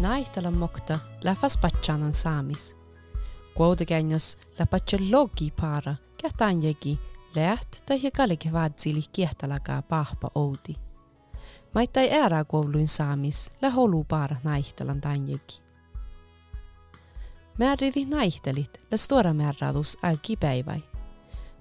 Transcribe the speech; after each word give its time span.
Naitala 0.00 0.50
mokta 0.50 0.98
läfas 1.24 1.58
patsanan 1.58 2.14
saamis. 2.14 2.76
Kuotekäinnos 3.54 4.38
läpatse 4.58 4.98
logi 5.10 5.50
para 5.60 5.94
kähtanjegi 6.22 6.98
läht 7.36 7.86
tai 7.86 8.10
kalike 8.16 8.52
vaadsili 8.52 9.02
kiehtalakaa 9.12 9.82
pahpa 9.82 10.30
outi. 10.34 10.76
Maittai 11.74 12.10
ära 12.10 12.44
kouluin 12.44 12.88
saamis 12.88 13.50
lä 13.62 13.70
holu 13.70 14.04
para 14.04 14.36
naihtalan 14.44 15.00
tanjegi. 15.00 15.60
Määridi 17.58 18.04
naihtelit 18.04 18.80
lä 18.90 18.96
stora 18.96 19.34
määrädus 19.34 19.98
äkki 20.04 20.36
päiväi. 20.36 20.82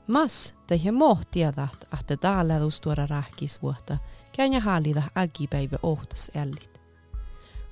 Mas 0.07 0.55
tai 0.67 0.91
moh 0.91 1.25
tiedat, 1.31 1.87
että 1.99 2.17
täällä 2.17 2.55
tuora 2.83 3.05
rahkis 3.05 3.61
vuotta, 3.61 3.97
käyn 4.31 4.61
hallita 4.61 5.03
äkki 5.17 5.47
päivä 5.47 5.77
ohtas 5.83 6.31
ällit. 6.35 6.78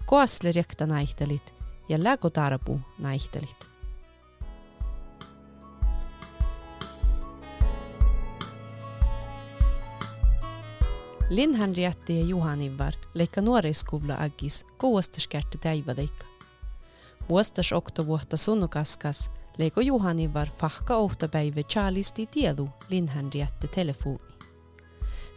Koasle 0.08 0.52
rekta 0.52 0.86
naihtelit 0.86 1.54
ja 1.90 2.04
läko 2.04 2.30
tarpu 2.30 2.80
naihtelit. 3.00 3.68
Linn 11.30 11.56
Henriette 11.56 12.14
ja 12.14 12.26
Juhanivar 12.26 12.94
leikka 13.14 13.42
nuoriskoula 13.42 14.16
agis 14.20 14.66
kuuastaskerti 14.78 15.58
täivadeikka. 15.58 16.26
Vuostas 17.30 17.72
oktovuotta 17.74 18.38
sunnukaskas 18.38 19.32
leiko 19.58 19.82
Juhanivar 19.82 20.48
fahka 20.58 20.96
ohtapäivä 20.96 21.64
Charlisti 21.64 22.28
tiedu 22.28 22.70
Linn 22.90 23.08
Henriette 23.08 23.68
telefoni. 23.68 24.20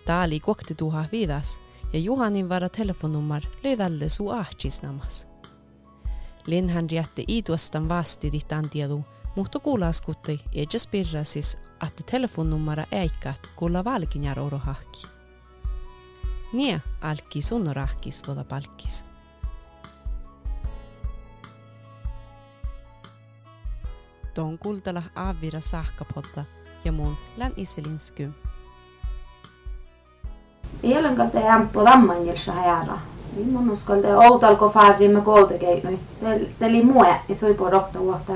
Tää 0.04 0.22
oli 0.22 0.40
kokti 0.40 0.74
tuha 0.74 1.04
vidas 1.12 1.60
ja 1.92 1.98
Juhanivara 1.98 2.68
telefonnummer 2.68 3.42
leidalle 3.62 4.08
su 4.08 4.28
ahtisnamas. 4.28 5.28
Linn 6.46 6.68
Henriette 6.68 7.24
iituastan 7.28 7.88
vasti 7.88 8.32
dittan 8.32 8.70
tiedu, 8.70 9.04
mutta 9.36 9.58
kuulaskutti 9.58 10.40
edes 10.52 10.82
spirrasis, 10.82 11.58
että 11.86 12.02
telefonnumera 12.10 12.84
eikat 12.92 13.40
kuulla 13.56 13.84
valkinjar 13.84 14.40
orohakki. 14.40 15.06
Nie 16.52 16.80
alkis 17.00 17.52
unorahkis 17.52 18.28
voda 18.28 18.44
palkis. 18.44 19.04
Tuon 24.34 24.58
kultala 24.58 25.02
avvira 25.14 25.60
sahkapodda 25.60 26.44
ja 26.84 26.92
mun 26.92 27.16
län. 27.36 27.52
Ei 30.82 30.96
ollenkaan 30.98 31.30
te 31.30 31.48
ämppo 31.48 31.84
tammanjelsa 31.84 32.52
häällä. 32.52 32.92
Mun 33.52 33.70
uskon, 33.70 33.96
että 33.96 34.18
outalko 34.18 34.68
faarimme 34.68 35.20
koultekeinoi. 35.20 35.98
Te 36.58 36.66
oli 36.66 36.84
muu 36.84 37.04
ja 37.28 37.34
soi 37.34 37.54
po 37.54 37.70
dokta 37.70 37.98
vuotta 37.98 38.32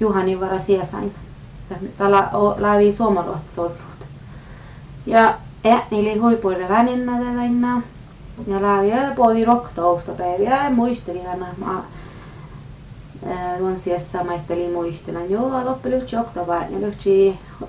Juhani 0.00 0.40
vara 0.40 0.58
siesain. 0.58 1.14
Tällä 1.98 2.30
lävi 2.56 2.92
suomaluot 2.92 3.52
sollut. 3.56 3.76
Ja 5.06 5.34
niillä 5.90 6.22
huipuille 6.22 6.68
väninnä 6.68 7.12
tätä 7.12 7.44
Ja 8.46 8.62
lävi 8.62 9.14
poi 9.16 9.44
rokta 9.44 9.86
ohtopäiviä 9.86 10.64
ja 10.64 10.70
muisteli 10.70 11.26
aina. 11.26 11.46
Mä 11.56 11.82
luonsiessa 13.58 14.24
maittelin 14.24 14.72
muistelen. 14.72 15.30
Joo, 15.30 15.64
loppu 15.64 15.88
lyhtsä 15.88 16.20
oktopäivä. 16.20 16.66
Ja 16.70 16.80
lyhtsä 16.80 17.10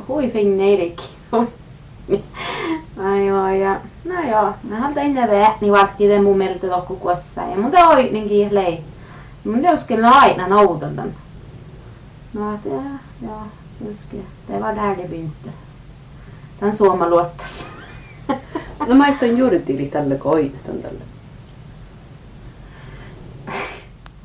hui 0.08 0.30
finneirikin. 0.30 1.10
Ai 3.04 3.28
joo, 3.28 3.48
ja 3.48 3.80
no 4.06 4.30
joo, 4.30 4.54
mä 4.64 4.76
haluan 4.76 4.98
ennen 4.98 5.30
vää, 5.30 5.58
niin 5.62 5.74
valkki 5.74 6.08
te 6.08 6.22
mun 6.22 6.38
mielestä 6.38 6.68
tokku 6.68 6.96
kuossa. 6.96 7.42
Ja 7.42 7.58
mun 7.58 7.72
te 7.72 7.84
oininkin 7.84 8.56
lei. 8.56 8.84
Mun 9.44 9.62
te 9.62 9.74
uskin 9.74 10.06
aina 10.06 10.48
noutan 10.48 10.96
tän. 10.96 11.14
No, 12.34 12.60
te, 12.64 12.70
joo, 13.22 13.42
uskin. 13.90 14.26
Te 14.48 14.60
var 14.60 14.76
där 14.76 14.98
det 14.98 15.10
bynte. 15.10 15.50
Tän 16.60 16.76
suoma 16.76 17.10
luottas. 17.10 17.66
no 18.88 18.96
mä 18.96 19.08
etän 19.08 19.38
juuri 19.38 19.60
tili 19.60 19.86
tälle, 19.86 20.16
kun 20.16 20.32
oinestan 20.32 20.78
tälle. 20.78 21.02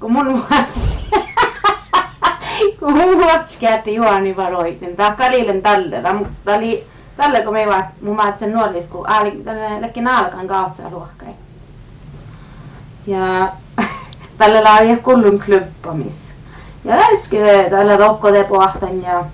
kun 0.01 0.13
mun 0.13 0.27
muassa 0.27 0.81
kun 2.79 2.93
mun 2.93 3.17
muassa 3.17 3.59
käytti 3.61 3.95
juoni 3.95 4.37
varoitin. 4.37 4.97
Tää 4.97 5.15
kalilen 5.17 5.63
tälle. 5.63 6.03
Tää 6.45 6.57
oli 6.57 6.87
tälle 7.21 7.43
kun 7.43 7.53
me 7.53 7.67
vaan 7.67 7.85
mun 8.03 8.17
maat 8.17 8.39
sen 8.39 8.53
nuorisku 8.53 9.07
tälle 9.45 9.81
lekin 9.81 10.09
alkan 10.09 10.49
kautta 10.49 10.83
luokkai. 10.91 11.29
Ja 13.07 13.49
tälle 14.39 14.63
laaja 14.63 14.97
kullun 14.97 15.43
klubbamis. 15.47 16.35
Ja 16.85 16.95
äsken 16.95 17.71
tälle 17.71 17.99
tokko 17.99 18.33
te 18.33 18.45
pohtan 18.45 19.03
ja 19.03 19.25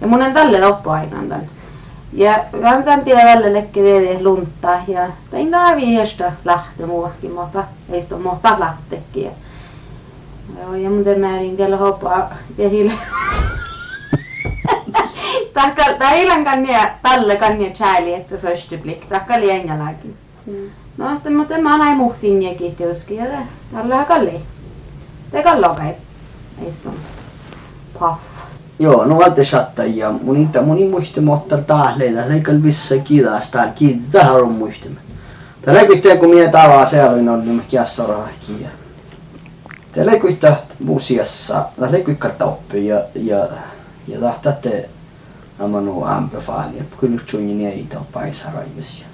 ja 0.00 0.06
munen 0.06 0.34
tälle 0.34 0.60
loppu 0.60 0.90
aikaan 0.90 1.28
tän. 1.28 1.50
Ja 2.12 2.44
rantan 2.62 3.04
tiedä 3.04 3.22
tälle 3.24 3.52
lekki 3.52 3.80
teede 3.80 4.22
lunta 4.22 4.78
ja 4.88 5.08
tein 5.30 5.50
naavi 5.50 5.94
hestä 5.94 6.32
lähtö 6.44 6.86
muuhkin, 6.86 7.32
mutta 7.32 7.64
ei 7.88 8.02
sitä 8.02 8.16
muuta 8.16 8.56
lähtekin. 8.58 9.30
Joo, 10.60 10.74
ja 10.74 10.90
mun 10.90 11.04
määrin 11.20 11.56
tiellä 11.56 11.76
hoppaa 11.76 12.30
ja 12.58 12.68
hiljaa. 12.68 12.98
Tämä 15.98 16.12
eilen 16.12 16.44
kannia, 16.44 16.90
tälle 17.02 17.36
kannia 17.36 17.70
chäli, 17.70 18.14
että 18.14 18.36
första 18.36 18.76
blick. 18.76 19.08
Tämä 19.08 19.36
oli 19.36 19.50
englannin. 19.50 20.16
Mm. 20.46 20.70
No, 20.96 21.16
että 21.16 21.30
mutta 21.30 21.58
mä 21.58 21.78
näin 21.78 21.96
muhtiin 21.96 22.42
ja 22.42 22.54
kiitos. 22.54 23.10
Ja 23.10 23.24
tällä 23.74 24.04
kalli. 24.04 24.40
Te 25.30 25.42
kallo 25.42 25.74
kai. 25.74 25.94
Ei 26.64 26.72
sitä 26.72 26.88
Puff. 27.92 28.20
Joo, 28.78 29.04
no 29.04 29.18
valta 29.18 29.42
chattajia. 29.42 30.12
Mun 30.22 30.36
inte 30.36 30.60
mun 30.60 30.90
muista 30.90 31.20
mutta 31.20 31.58
taaleita. 31.58 32.28
Leikal 32.28 32.62
vissa 32.62 32.98
kiitos 32.98 33.50
täällä. 33.50 33.72
Kiitos 33.72 34.10
tähän 34.12 34.34
on 34.34 34.52
muistamme. 34.52 35.00
Tällä 35.62 35.84
kun 35.84 36.18
kun 36.20 36.30
minä 36.30 36.50
tavaa 36.50 36.86
se 36.86 37.04
oli 37.04 37.22
noin 37.22 37.44
niin 37.44 37.62
kiassa 37.68 38.06
rahkia. 38.06 38.68
Tällä 39.92 40.16
kun 40.16 40.38
musiassa, 40.84 41.64
tällä 41.80 41.98
kun 41.98 42.16
oppi 42.40 42.86
ja 42.86 43.00
ja 43.14 43.48
ja 44.08 44.20
tahtatte 44.20 44.88
amano 45.58 46.04
anbefalia 46.04 46.82
kyllä 47.00 47.20
tjunin 47.26 47.66
ei 47.66 47.86
tao 47.88 48.06
paisa 48.12 48.48
raivisia. 48.54 49.06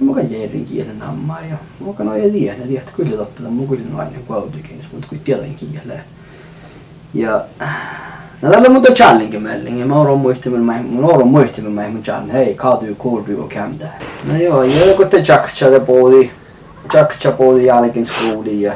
Mä 0.00 0.14
kan 0.14 0.30
järin 0.30 0.66
kielen 0.66 1.02
amma 1.02 1.40
ja 1.40 1.56
mä 1.86 1.92
kan 1.92 2.08
aja 2.08 2.32
tiedä, 2.32 2.78
että 2.78 2.92
kyllä 2.96 3.16
toppata 3.16 3.48
mun 3.48 3.68
kyllä 3.68 3.84
noin 3.92 4.24
kuautukin, 4.26 4.80
mutta 4.92 5.08
kun 5.08 5.18
tiedän 5.18 5.54
kielen. 5.54 6.00
Ja 7.14 7.44
No 8.42 8.50
tällä 8.50 8.68
muuta 8.68 8.92
challenge 8.92 9.38
melling. 9.38 9.86
Mä 9.86 9.96
oon 9.96 10.20
muistamin 10.20 10.60
mä 10.60 10.72
mä 10.72 11.06
oon 11.06 11.28
muistamin 11.28 11.72
mä 11.72 11.88
mun 11.88 12.02
chan 12.02 12.30
hei 12.30 12.54
kaatu 12.54 12.86
kuuluu 12.98 13.42
och 13.42 13.52
kan. 13.52 13.74
No 14.24 14.36
joo, 14.36 14.62
ja 14.62 14.96
kun 14.96 15.08
te 15.08 15.24
jakcha 15.28 15.70
de 15.70 15.80
podi 15.80 16.30
jakcha 16.94 17.32
podi 17.32 17.66
jälkeen 17.66 18.06
skooli 18.06 18.62
ja 18.62 18.72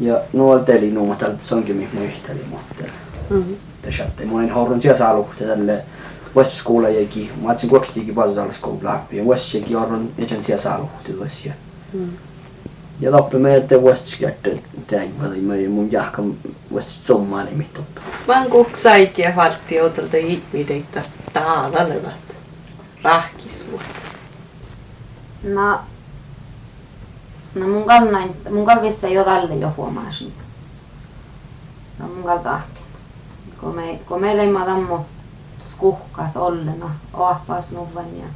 ja 0.00 0.20
nuolteli 0.32 0.90
nuo 0.90 1.14
tältä 1.14 1.36
sonkin 1.40 1.76
mi 1.76 1.88
muisteli 1.92 2.40
mutta. 2.50 2.84
Mhm 3.30 3.69
tästä. 3.82 4.24
Mä 4.24 4.36
olin 4.36 4.50
haurun 4.50 4.80
siellä 4.80 4.98
saaluhti 4.98 5.44
tälle 5.44 5.84
West 6.36 6.50
School 6.50 6.84
jäki. 6.84 7.30
Mä 7.42 7.50
atsin 7.50 7.70
kuokkikin 7.70 8.14
paljon 8.14 8.52
skola. 8.52 9.00
Ja 9.10 9.24
West 9.24 9.54
jäki 9.54 9.74
haurun 9.74 10.12
etän 10.18 10.42
siellä 10.42 10.62
saaluhti 10.62 11.12
tuossa. 11.12 11.50
Ja 13.00 13.12
loppu 13.12 13.38
me 13.38 13.56
että 13.56 13.76
West 13.76 14.06
skärte 14.06 14.62
tägvali 14.86 15.40
me 15.40 15.68
mun 15.68 15.92
jahka 15.92 16.22
West 16.74 16.88
sommaali 16.88 17.50
mitt 17.50 17.78
upp. 17.78 17.96
Man 18.26 18.50
kuksaikia 18.50 19.32
valtti 19.36 19.80
otolta 19.80 20.16
ihmideitä 20.16 21.02
taadalevat. 21.32 22.20
Rahkisvuot. 23.02 23.82
No, 25.42 25.80
no 27.54 27.66
mun 28.50 28.66
kalvissa 28.66 29.06
ei 29.06 29.18
ole 29.18 29.24
tälle 29.24 29.54
jo 29.54 29.72
huomaasin. 29.76 30.32
No 31.98 32.08
mun 32.08 32.24
kalta 32.24 32.52
ahke 32.52 32.79
kun 33.60 33.74
me, 33.74 34.00
kun 34.08 34.20
me 34.20 34.36
leimme 34.36 34.64
tammo 34.64 35.06
skuhkas 35.72 36.36
ollena 36.36 36.90
ahpas 37.12 37.70
nuvan 37.70 38.06
ja 38.18 38.26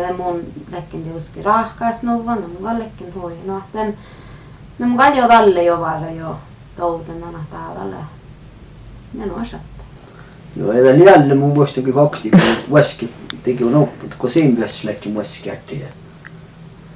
ja 0.00 0.14
mun 0.14 0.40
lekin 0.72 1.04
tiuski 1.04 1.42
rahkas 1.42 2.02
nuvan 2.02 2.40
mun 2.40 2.62
kallekin 2.62 3.14
hui 3.14 3.36
no 3.46 3.62
den 3.72 3.96
no 4.78 4.86
mun 4.86 4.98
kaljo 4.98 5.28
talle 5.28 5.62
jo 5.62 5.80
vara 5.80 6.10
jo 6.10 6.36
touten 6.76 7.24
anna 7.24 7.44
täällä 7.50 7.96
ja 9.18 9.26
no 9.26 9.42
ja 10.56 10.84
tällä 10.84 11.10
jälle 11.10 11.34
mun 11.34 11.54
muistakin 11.54 11.94
kakti, 11.94 12.30
kun 12.30 12.40
vaski 12.72 13.10
teki 13.42 13.64
on 13.64 13.74
opput, 13.74 14.14
kun 14.14 14.30
siinä 14.30 14.58
myös 14.58 14.84
lekin 14.84 15.14
vaski 15.14 15.42
kätti. 15.44 15.80
Ja, 15.80 15.86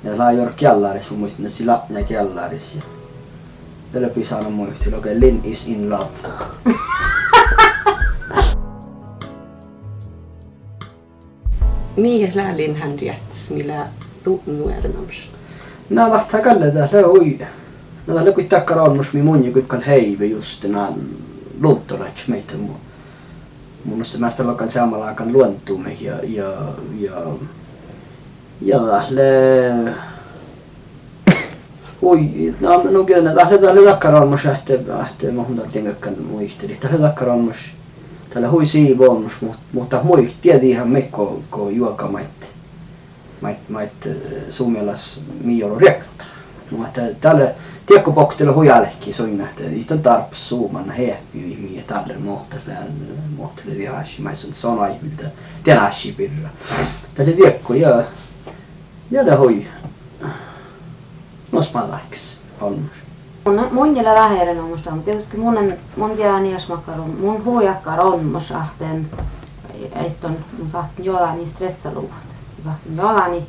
ja 0.05 0.19
laa 0.19 0.53
kellaris, 0.57 1.11
mun 1.11 1.19
muistin, 1.19 1.47
että 1.47 1.59
sillä 1.59 1.81
ja 1.91 2.05
kellaris. 2.05 2.75
Ja 2.75 2.98
vielä 3.95 4.09
pisana 4.09 4.51
muistin, 4.51 4.95
okei, 4.95 5.21
Lin 5.21 5.41
is 5.45 5.69
in 5.69 5.91
love. 5.91 6.09
Mie 11.97 12.33
läälin 12.35 12.77
hän 12.77 13.03
jäts, 13.03 13.51
millä 13.51 13.87
nuornams. 14.47 15.17
No 15.91 16.11
lahta 16.11 16.39
kalle 16.39 16.71
tällä 16.71 17.07
oi. 17.07 17.39
No 18.07 18.15
tällä 18.15 18.33
kun 18.33 18.49
takkar 18.49 18.79
olmus 18.79 19.13
mi 19.13 19.23
mun 19.23 19.53
kun 19.69 19.83
heive 19.83 20.27
just 20.27 20.65
nää 20.65 20.93
luntolats 21.61 22.29
meitä 22.29 22.57
muu. 22.57 22.77
Mun 23.85 23.95
mielestä 23.95 24.19
mä 24.19 24.31
sitä 24.31 24.47
lokan 24.47 24.71
samalla 24.71 25.07
aikaan 25.07 25.33
luontumme 25.33 25.97
ja 26.01 26.15
ja 26.23 26.53
ja 27.01 27.23
ja 28.61 28.79
Oi, 32.03 32.55
no, 32.61 32.83
no 32.91 33.05
kyllä, 33.05 33.35
tällä 33.35 33.59
tällä 33.59 33.91
takkar 33.91 34.15
olmus 34.15 34.47
ähte, 34.47 34.81
ähte, 35.01 35.33
mä 35.33 35.43
hundan 35.43 35.71
tiengäkkän 35.71 36.17
muisteli. 36.31 36.75
Tällä 36.81 36.99
takkar 36.99 37.29
olmus, 37.29 37.57
tällä 38.31 38.51
hui 38.51 38.67
siivoonmus, 38.67 39.33
mutta 39.73 40.01
mui 40.03 40.31
tiedi 40.43 40.71
ihan 40.71 40.89
mekko, 40.89 41.43
ko 41.51 41.69
juoka 41.69 42.09
mait, 42.09 42.27
mait, 43.41 43.69
mait 43.69 44.09
suomelas 44.49 45.21
miolo 45.45 45.79
rekta. 45.79 46.25
No, 46.71 46.85
että 46.85 47.03
tällä, 47.21 47.51
tiekkopoktelu 47.87 48.55
hujallekin 48.55 49.15
soin 49.15 49.39
nähtä, 49.39 49.63
että 49.81 49.95
on 49.95 50.03
tarpeeksi 50.03 50.45
suumanna 50.45 50.93
heeppi 50.93 51.59
miä 51.71 51.83
tälle 51.87 52.17
mohtelle, 52.19 52.77
mohtelle 53.37 53.75
tiedäsi, 53.75 54.23
mä 54.23 54.35
sanon 54.35 54.55
sanoi, 54.55 54.91
miltä 55.03 55.31
tiedäsi 55.65 56.13
pirra. 56.13 56.49
Tälle 57.15 57.33
tiekko 57.33 57.75
ja, 57.75 58.05
ja 59.11 59.37
hui, 59.37 59.67
نص 61.53 61.73
Mun 63.71 63.97
jäljellä 63.97 64.15
läheinen 64.15 64.61
on 64.61 64.71
musta, 64.71 64.91
mutta 64.91 65.11
joskin 65.11 65.41
mun, 65.41 65.73
mun 65.97 66.19
jää 66.19 66.41
niissä 66.41 66.75
makaron, 66.75 67.11
mun 67.21 67.45
huijakkar 67.45 68.01
on 68.01 68.25
musta 68.25 68.59
ahteen, 68.59 69.11
eiston, 69.95 70.37
mun 70.59 70.69
sahtin 70.69 71.05
jollain 71.05 71.37
niin 71.37 71.49
stressaluvat, 71.49 72.11
mun 72.57 72.65
sahtin 72.65 72.97
jollain 72.97 73.47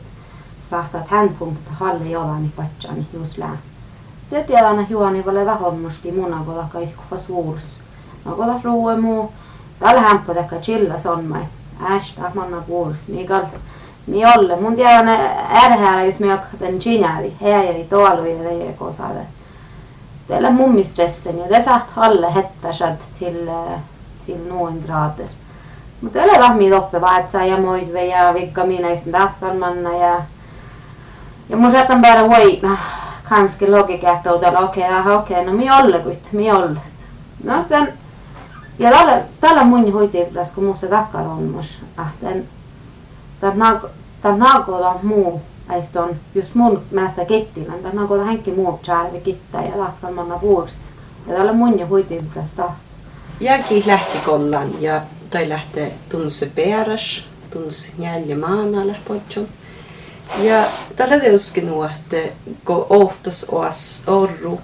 sahtat 0.63 1.07
hän 1.07 1.30
punkta 1.30 1.72
halle 1.72 2.06
jollain 2.06 2.54
patsani 2.56 3.07
juus 3.13 3.38
lää. 3.38 3.57
Te 4.30 4.44
tiedän, 4.44 4.80
että 4.80 4.94
juoni 4.94 5.25
vale 5.25 5.45
vähon 5.45 5.80
musti 5.80 6.12
mun 6.12 6.34
agolla 6.34 6.69
kaikkuva 6.74 7.18
suurs. 7.18 7.66
Agolla 8.25 8.60
ruuemuu, 8.63 9.34
tällä 9.80 10.02
hämpötäkkä 10.02 10.60
chilla 10.60 10.98
sonmai, 10.98 11.44
ästä 11.84 12.31
manna 12.36 12.57
nagu 12.57 12.66
puurs, 12.68 13.07
niin 13.07 13.28
kalta. 13.28 13.57
Olle. 14.38 14.56
Mun 14.56 14.75
tiedän 14.75 15.07
ärhäällä 15.63 16.03
jos 16.03 16.19
me 16.19 16.33
akkaten 16.33 16.79
chinäri. 16.79 17.33
Häjäri 17.41 17.88
tuolu 17.89 18.25
ja 18.25 18.44
reje 18.44 18.73
kosade. 18.73 19.21
Teillä 20.27 20.51
mummi 20.51 20.83
stressen 20.83 21.39
ja 21.39 21.50
det 21.50 21.63
satt 21.63 21.89
halle 21.95 22.35
hettäsad 22.35 22.97
till, 23.19 23.50
till 24.25 24.50
noen 24.50 24.83
grader. 24.85 25.27
Mutta 26.01 26.19
älä 26.19 26.39
lahmi 26.39 26.69
loppe 26.69 27.01
vaatsa 27.01 27.45
ja 27.45 27.57
moidve 27.57 28.06
ja 28.06 28.33
vikka 28.33 28.65
minä 28.65 28.89
isen 28.89 29.13
manna 29.59 29.97
ja 29.97 30.21
ja 31.50 31.57
mun 31.57 31.71
saatan 31.71 32.01
bara 32.01 32.29
voina 32.29 32.77
kanske 33.29 33.71
logikertoudella 33.71 34.59
okei, 34.59 35.00
okay, 35.00 35.13
okei, 35.13 35.41
okay, 35.41 35.45
no 35.45 35.57
mi 35.57 35.71
ollekut, 35.71 36.31
mi 36.31 36.51
ollet. 36.51 37.07
No 37.44 37.63
tän, 37.69 37.94
ja 38.79 38.91
tällä, 38.91 39.21
tällä 39.41 39.63
mun 39.63 39.94
hoitivras, 39.94 40.51
kun 40.51 40.63
musta 40.63 40.88
takkar 40.88 41.21
on 41.21 41.44
mus, 41.44 41.79
ahten, 41.97 42.33
tän 42.33 42.44
nag, 43.41 43.86
tän 44.21 44.39
nagoda 44.39 44.95
muu, 45.03 45.41
äistä 45.68 46.03
on 46.03 46.15
just 46.36 46.56
mun 46.56 46.81
mästä 46.91 47.25
kettilän, 47.25 47.80
tän 47.80 47.95
nagoda 47.95 48.24
henki 48.24 48.51
muu 48.51 48.80
tjärvi 48.83 49.21
kittää 49.21 49.65
ja 49.65 49.71
takkar 49.71 50.12
manna 50.12 50.41
vuors. 50.41 50.77
Ja 51.27 51.36
tällä 51.36 51.53
mun 51.53 51.88
hoitivras 51.89 52.51
ta. 52.51 52.71
Jäki 53.39 53.83
lähti 53.88 54.18
kollan 54.25 54.81
ja 54.81 55.01
toi 55.30 55.50
lähtee 55.50 55.94
tunse 56.09 56.51
peräs, 56.56 57.25
tunse 57.50 57.91
jäljä 58.00 58.38
maana 58.38 58.88
lähpoitjon. 58.88 59.47
Ja 60.38 60.68
tällä 60.95 61.19
teuskin 61.19 61.69
että 61.95 62.33
kun 62.65 62.85
oftas 62.89 63.45
oas 63.51 64.03
orru 64.07 64.62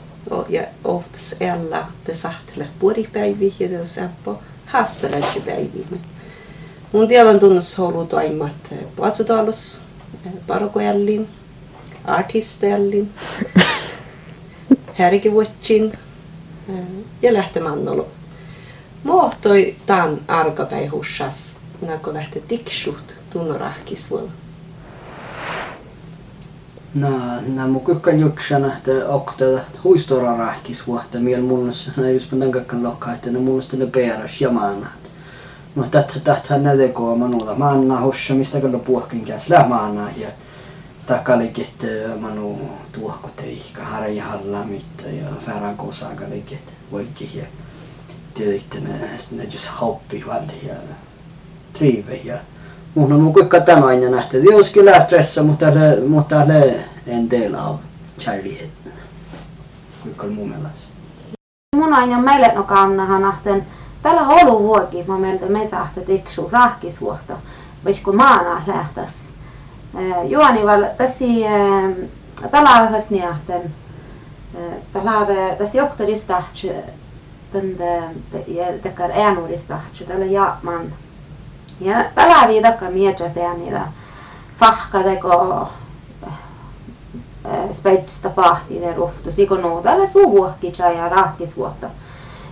ja 0.49 0.63
oftas 0.83 1.35
ella 1.39 1.87
te 2.03 2.15
sahtele 2.15 2.67
puripäivi 2.79 3.53
ja 3.59 3.69
teus 3.69 3.97
appo 3.97 4.39
haasteläji 4.65 5.85
Mun 6.91 7.07
tiedän 7.07 7.39
tunnes 7.39 7.77
holu 7.77 8.05
toimat 8.05 8.73
Puatsotalus, 8.95 9.81
Parokojallin, 10.47 11.27
Artistellin, 12.05 13.13
Härkivuotsin 14.99 15.93
ja 17.21 17.33
lähtemannolo. 17.33 18.07
Mohtoi 19.03 19.75
tämän 19.85 20.21
arkapäihussas, 20.27 21.59
kun 22.03 22.13
lähti 22.13 22.43
tiksut 22.47 23.15
tunnorahkisvuonna 23.29 24.31
na 26.95 27.41
na 27.47 27.67
mu 27.67 27.79
kykkan 27.79 28.19
juksana 28.19 28.77
että 28.77 29.07
okta 29.07 29.45
huistora 29.83 30.37
rahkis 30.37 30.87
vuotta 30.87 31.19
miel 31.19 31.41
munnas 31.41 31.91
na 31.97 32.09
just 32.09 32.29
pantan 32.29 32.51
kakkan 32.51 32.83
lokka 32.83 33.13
että 33.13 33.31
ne 33.31 33.39
munnas 33.39 33.67
tänne 33.67 33.85
peeras 33.85 34.41
ja 34.41 34.49
maana 35.75 35.91
no 35.91 36.03
tätä 36.03 36.19
tätä 36.19 36.57
näde 36.57 36.87
ko 36.87 37.15
manulla 37.15 37.55
maana 37.55 37.99
hossa 37.99 38.33
mistä 38.33 38.61
kallo 38.61 38.79
puhkin 38.79 39.25
käs 39.25 39.49
lä 39.49 39.65
maana 39.67 40.09
ja 40.17 40.27
takalikit 41.05 41.85
manu 42.19 42.69
tuohko 42.91 43.29
tei 43.35 43.61
kahara 43.73 44.07
ja 44.07 44.23
halla 44.23 44.65
mitta 44.65 45.07
ja 45.07 45.25
färan 45.45 45.77
kosa 45.77 46.05
kalikit 46.15 46.73
voikin 46.91 47.29
ja 47.35 47.45
tietysti 48.33 48.81
ne 48.81 49.09
ne 49.31 49.43
just 49.43 49.69
hoppi 49.81 50.23
valli 50.27 50.67
ja 50.67 50.75
trive 51.73 52.15
ja 52.23 52.37
Mun 52.95 53.13
on 53.13 53.33
kuinka 53.33 53.59
tämä 53.59 53.85
aina 53.85 54.09
nähty. 54.09 54.43
Jos 54.43 54.73
kyllä 54.73 55.03
stressa, 55.03 55.43
mutta 55.43 55.65
le, 55.65 55.99
mutta 56.07 56.47
le 56.47 56.75
en 57.07 57.29
del 57.29 57.55
av 57.55 57.75
kärlighet. 58.25 58.69
Kuinka 60.03 60.27
mun 60.27 60.49
mielestä. 60.49 60.87
Mun 61.75 61.93
aina 61.93 62.19
meille 62.19 62.51
no 62.55 62.63
kannahan 62.63 63.21
nähten. 63.21 63.65
tällä 64.05 64.23
holu 64.23 64.63
vuoki 64.63 65.03
mä 65.07 65.17
meiltä 65.17 65.45
mesahta 65.45 66.01
teksu 66.01 66.49
rahkis 66.51 67.01
huohta 67.01 67.33
vaikka 67.85 68.11
maana 68.11 68.61
lähtäs. 68.67 69.33
Juoni 70.23 70.65
val 70.65 70.85
täsi 70.97 71.43
talavas 72.51 73.09
niahten 73.09 73.73
talave 74.93 75.55
täs 75.57 75.75
johtorista 75.75 76.43
tende 77.51 78.03
tekar 78.83 79.11
äänurista 79.11 79.77
tällä 80.07 80.25
jaatman 80.25 80.93
ja 81.81 82.05
talavi 82.15 82.61
takka 82.61 82.85
mietsäs 82.85 83.37
äänillä 83.37 83.87
fahka 84.59 85.03
teko 85.03 85.69
spetsistä 87.71 88.29
pahtinen 88.29 88.95
ruhtus, 88.95 89.39
ikon 89.39 89.61
nuudelle 89.61 90.07
suuhuokki 90.07 90.73
ja 90.79 91.09
rahkis 91.09 91.57
vuotta. 91.57 91.87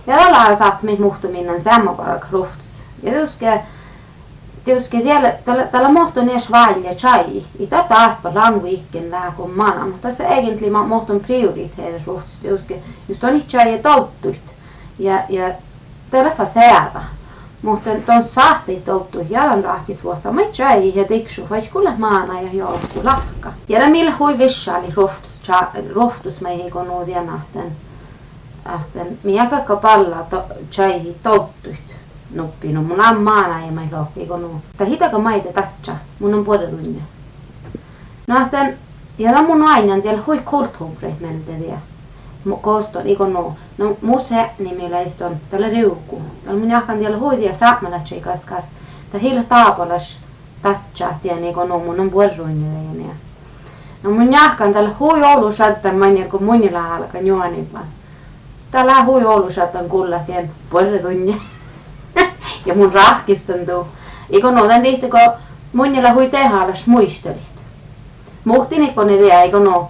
Tällä 0.06 0.56
saat 0.56 0.82
mit 0.82 0.98
muhtuminen 0.98 1.60
sammaparak 1.60 2.26
ruhtus. 2.30 2.82
Ja 3.02 3.20
tuske 3.20 3.62
Tietysti 4.64 5.04
vielä, 5.04 5.32
tällä, 5.44 5.64
tällä 5.64 5.88
mohto 5.88 6.22
ne 6.22 6.40
svalja 6.40 6.94
chai, 6.94 7.42
i 7.58 7.66
tätä 7.66 7.94
arpa 7.94 8.34
langu 8.34 8.66
ikken 8.66 9.10
lää 9.10 9.32
kun 9.36 9.50
mana, 9.50 9.86
mutta 9.86 10.10
se 10.10 10.24
egentlig 10.24 10.70
ma 10.70 10.82
mohton 10.82 11.20
prioriteer 11.20 12.00
ruhtus, 12.06 12.34
tietysti 12.42 12.82
just 13.08 13.24
on 13.24 13.40
chai 13.40 13.78
touttuit. 13.78 14.54
Ja, 14.98 15.22
ja 15.28 15.50
tällä 16.10 16.30
fasäära. 16.30 17.00
Mutta 17.62 17.90
tuon 18.06 18.24
sahti 18.24 18.76
touttu 18.76 19.18
jalan 19.30 19.64
rahkisvuotta, 19.64 20.32
mä 20.32 20.42
tjäi 20.52 20.92
ja 20.94 21.04
tiksu, 21.04 21.46
vai 21.50 21.62
kuule 21.62 21.92
maana 21.98 22.40
ja 22.40 22.48
joukku 22.52 23.00
lahka. 23.04 23.52
Ja 23.68 23.80
det 23.80 23.90
millä 23.90 24.16
hui 24.18 24.38
vissali 24.38 24.92
rohtus, 24.96 25.40
rohtus 25.94 26.40
meihin 26.40 26.70
kun 26.70 26.86
nuodia 26.86 27.22
nahten. 27.22 27.83
Ahten, 28.64 29.18
minä 29.22 29.46
kakka 29.46 29.76
palla 29.76 30.26
to, 30.30 30.44
tjäi 30.70 31.14
touttuit 31.22 31.96
nuppi, 32.34 32.72
no 32.72 32.82
mun 32.82 33.00
on 33.00 33.22
maana 33.22 33.66
ja 33.66 33.72
mä 33.72 33.80
lohki 33.92 34.26
kun 34.26 34.42
nuu. 34.42 34.60
Ta 34.76 34.84
hitaka 34.84 35.18
maite 35.18 35.52
tatsa, 35.52 35.92
mun 36.18 36.34
on 36.34 36.44
puolelunne. 36.44 37.02
No 38.26 38.36
ahten, 38.36 38.78
ja 39.18 39.42
mun 39.42 39.68
aina 39.68 40.00
tiellä 40.00 40.22
hui 40.26 40.38
kulthuukreit 40.38 41.20
meiltä 41.20 41.52
vielä. 41.60 41.78
Koston 42.60 43.06
ikon 43.06 43.32
no 43.32 43.54
no 43.78 43.96
muse 44.02 44.50
nimellä 44.58 45.00
iston 45.00 45.36
tällä 45.50 45.68
riukku. 45.68 46.22
Tällä 46.44 46.60
minä 46.60 46.80
kan 46.80 46.98
tiellä 46.98 47.16
hoidia 47.16 47.54
saamalla 47.54 47.98
tsekas 47.98 48.40
kas 48.44 48.64
ta 49.12 49.18
hila 49.18 49.42
taapalas 49.42 50.18
tatcha 50.62 51.14
tien 51.22 51.44
ikon 51.44 51.68
no 51.68 51.78
mun 51.78 52.00
on 52.00 52.12
vuoroin 52.12 52.64
ja 52.64 53.04
ne 53.04 53.14
no 54.02 54.10
mun 54.10 54.32
jahkan 54.32 54.72
tällä 54.72 54.90
hui 55.00 55.22
olu 55.22 55.52
satta 55.52 55.92
manja 55.92 56.24
kun 56.24 56.44
munilla 56.44 56.94
alka 56.94 57.18
juoni 57.18 57.68
tällä 58.74 59.04
hui 59.04 59.24
olu 59.24 59.50
satta 59.50 59.78
kulla 59.88 60.18
tien 60.18 60.50
vuoroin 60.72 61.40
ja 62.66 62.74
mun 62.74 62.92
rahkistan 62.92 63.66
tuu. 63.66 63.86
Ikon 64.30 64.68
tän 64.68 64.82
tihti 64.82 65.10
kun 65.10 65.20
munilla 65.72 66.12
hui 66.12 66.28
tehalas 66.28 66.86
muistelit. 66.86 67.38
Muhtin 68.44 68.82
ikon 68.82 69.10
idea 69.10 69.42
ikon 69.42 69.64
no 69.64 69.88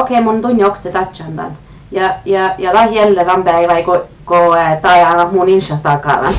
okei 0.00 0.20
mun 0.20 0.42
tunni 0.42 0.64
okte 0.64 0.92
tatchan 0.92 1.36
tämän 1.36 1.56
ja, 1.90 2.14
ja, 2.24 2.54
ja 2.58 2.74
la 2.74 2.84
jälle 2.84 3.24
tämän 3.24 3.44
päivän, 3.44 3.84
kun, 3.84 4.00
kun 4.26 4.56
tajana 4.82 5.28
mun 5.32 5.48
insa 5.48 5.76
takana. 5.82 6.32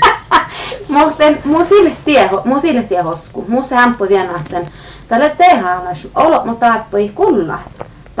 Mutta 0.88 1.24
mun 1.44 1.64
siltiä, 1.64 2.30
mun 2.44 2.60
siltiä 2.60 3.02
hosku, 3.02 3.44
mun 3.48 3.64
se 3.64 3.74
hämppu 3.74 4.06
tienahten. 4.06 4.68
Tälle 5.08 5.34
tehdään 5.38 5.82
olo, 6.14 6.42
mutta 6.44 6.66
taat 6.66 6.90
poi 6.90 7.08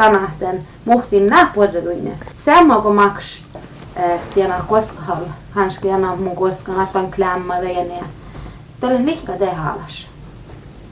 kulla. 0.00 0.10
tänahten 0.10 0.66
muhtin 0.84 1.26
näpuodetunne. 1.26 2.18
Samma 2.34 2.80
kuin 2.80 2.94
maks 2.94 3.44
tiena 4.34 4.64
koskahal. 4.68 5.24
Kanske 5.54 5.80
tiena 5.80 6.16
mun 6.16 6.36
man 6.94 7.10
klämmar 7.10 7.62
det 7.62 7.72
ja. 7.72 8.04
Tälle 8.80 9.06
lihka 9.06 9.32
te 9.32 9.54
halas. 9.54 10.08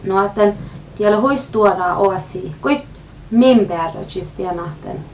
No 0.04 0.18
atten 0.18 0.58
tiellä 0.96 1.20
huis 1.20 1.46
tuoda 1.46 1.94
oasi. 1.94 2.52
Kuit 2.60 2.84
min 3.30 3.66
bärrötsis 3.66 4.32
tienahten. 4.32 5.04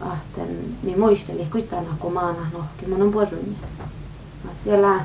Ahten 0.00 0.76
mi 0.82 0.96
muisteli 0.96 1.46
kuitana 1.52 1.96
kun 1.98 2.12
maana 2.12 2.50
nohki 2.52 2.86
mun 2.86 3.02
on 3.02 3.12
porrunne. 3.12 3.56
Tiellä 4.64 5.00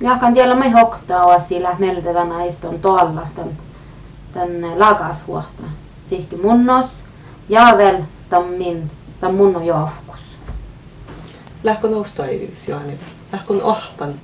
Jakan 0.00 0.34
tiellä 0.34 0.54
me 0.54 0.70
hoktaa 0.70 1.24
oasi 1.24 1.62
meltevänä 1.78 2.44
iston 2.44 2.80
tuolla 2.80 3.26
tän, 3.36 3.48
tän. 4.32 5.87
Sihki 6.10 6.36
munnos 6.36 6.86
ja 7.48 7.74
vel 7.76 8.02
min 8.58 8.90
tam 9.20 9.34
munno 9.34 9.60
joafkus. 9.60 10.20
Lähkö 11.64 11.88
noustoivis 11.88 12.68
Johani? 12.68 12.98
Lähkö 13.32 13.54
ohpan 13.62 14.14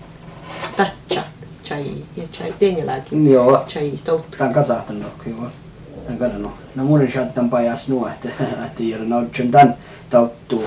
tatcha 0.77 1.23
chai 1.65 1.95
ja 2.17 2.23
chai 2.33 2.55
tenjälläkin 2.59 3.33
Joo. 3.33 3.65
chai 3.69 3.93
touttu. 4.05 4.39
Tämän 4.39 4.55
kasahtan 4.55 5.01
no 5.01 5.09
kyllä. 5.25 5.51
Tämän 6.05 6.19
kadan 6.19 6.43
no. 6.43 6.53
No 6.75 6.85
mun 6.85 7.07
chattan 7.07 7.51
pajas 7.51 7.89
nu 7.89 8.07
että 8.07 8.29
että 8.67 8.83
ei 8.83 8.95
ole 8.95 9.05
noutsen 9.05 9.51
tän 9.51 9.75
tauttu. 10.11 10.65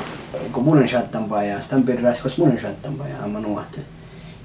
Kun 0.52 0.64
mun 0.64 0.84
chattan 0.86 1.24
pajas 1.24 1.68
tän 1.68 1.84
peräs 1.84 2.22
kos 2.22 2.38
mun 2.38 2.58
chattan 2.58 2.94
pajas 2.94 3.24
amma 3.24 3.40
nu 3.40 3.60
että 3.60 3.82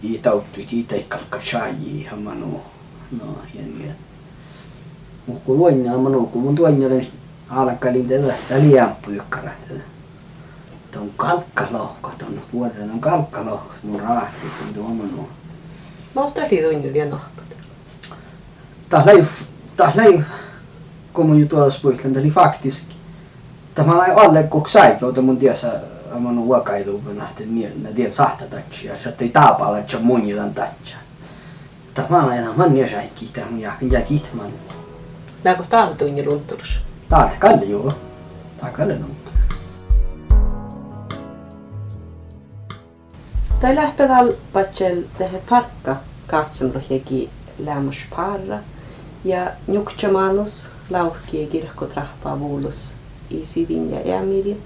i 0.03 0.19
tauttu 0.19 0.61
i 0.61 0.85
teikkalka 0.89 1.39
chai 1.39 2.09
amma 2.13 2.35
nu. 2.35 2.61
No 3.19 3.27
jen 3.55 3.95
Mutta 5.27 5.43
kun 5.47 5.59
luin 5.59 5.91
amma 5.91 6.09
nu 6.09 6.27
kun 6.27 6.43
mun 6.43 6.55
tuonjalen 6.55 7.07
alkalin 7.51 8.09
tätä 8.09 8.35
täliämppu 8.49 9.11
ykkara 9.11 9.51
tätä. 9.69 9.81
Tuon 10.91 11.11
kalkkalohko 11.17 12.11
tuon 12.19 12.41
vuoden 12.53 12.91
on 12.91 13.01
kalkkalohko 13.01 13.75
mun 13.83 14.01
raahtis 14.01 14.53
tuon 14.75 14.99
nu. 14.99 15.29
Mä 16.15 16.21
ohtaisin 16.21 16.65
tunnin 16.65 16.93
vielä 16.93 17.11
nohpat. 17.11 17.45
Taas 18.89 19.07
läi, 19.07 19.25
taas 19.77 19.95
läi, 19.95 20.25
kun 21.13 21.27
mun 21.27 21.41
jutu 21.41 21.57
alas 21.57 21.81
puhutin, 21.81 22.17
eli 22.17 22.31
faktisk. 22.31 22.91
Tämä 23.75 23.93
on 23.93 24.19
alle 24.19 24.43
kok 24.43 24.69
säikö, 24.69 25.09
että 25.09 25.21
mun 25.21 25.37
tiesä, 25.37 25.81
mä 26.19 26.29
oon 26.29 27.03
kun 27.05 27.17
nähtiin, 27.17 27.65
että 27.65 27.89
tien 27.95 28.13
sahta 28.13 28.45
tatsia, 28.45 28.93
ja 28.93 29.09
että 29.09 29.25
ei 29.25 29.31
taapalla, 29.31 29.79
että 29.79 29.99
mun 30.01 30.29
jotain 30.29 30.55
tatsia. 30.55 30.97
Tämä 31.95 32.23
on 32.23 32.31
aina, 32.31 32.53
mä 32.57 32.67
niin 32.67 32.91
säikki, 32.91 33.31
tämä 33.33 33.47
mun 33.51 33.61
jää, 33.61 33.77
jää 33.91 34.03
kiittämään. 34.03 34.51
nagu 35.45 35.65
Taaltunni 35.71 36.25
lunturus. 36.25 36.79
Taat 37.09 37.39
Kallio, 37.39 37.93
Taat 38.61 38.73
Kalle 38.73 38.99
luntur. 38.99 39.33
Ta 43.61 43.75
lähteväl 43.75 44.33
patsel 44.53 45.03
tehe 45.19 45.43
farka 45.47 45.97
kahtsamrohjegi 46.27 47.31
lämmas 47.59 47.97
parra 48.17 48.59
ja 49.25 49.51
njuktsamanus 49.67 50.71
lauhkie 50.91 51.47
kirkkotrahpaa 51.47 52.41
vuulus 52.41 52.93
isidin 53.31 53.91
ja 53.91 54.19
ämidin. 54.19 54.63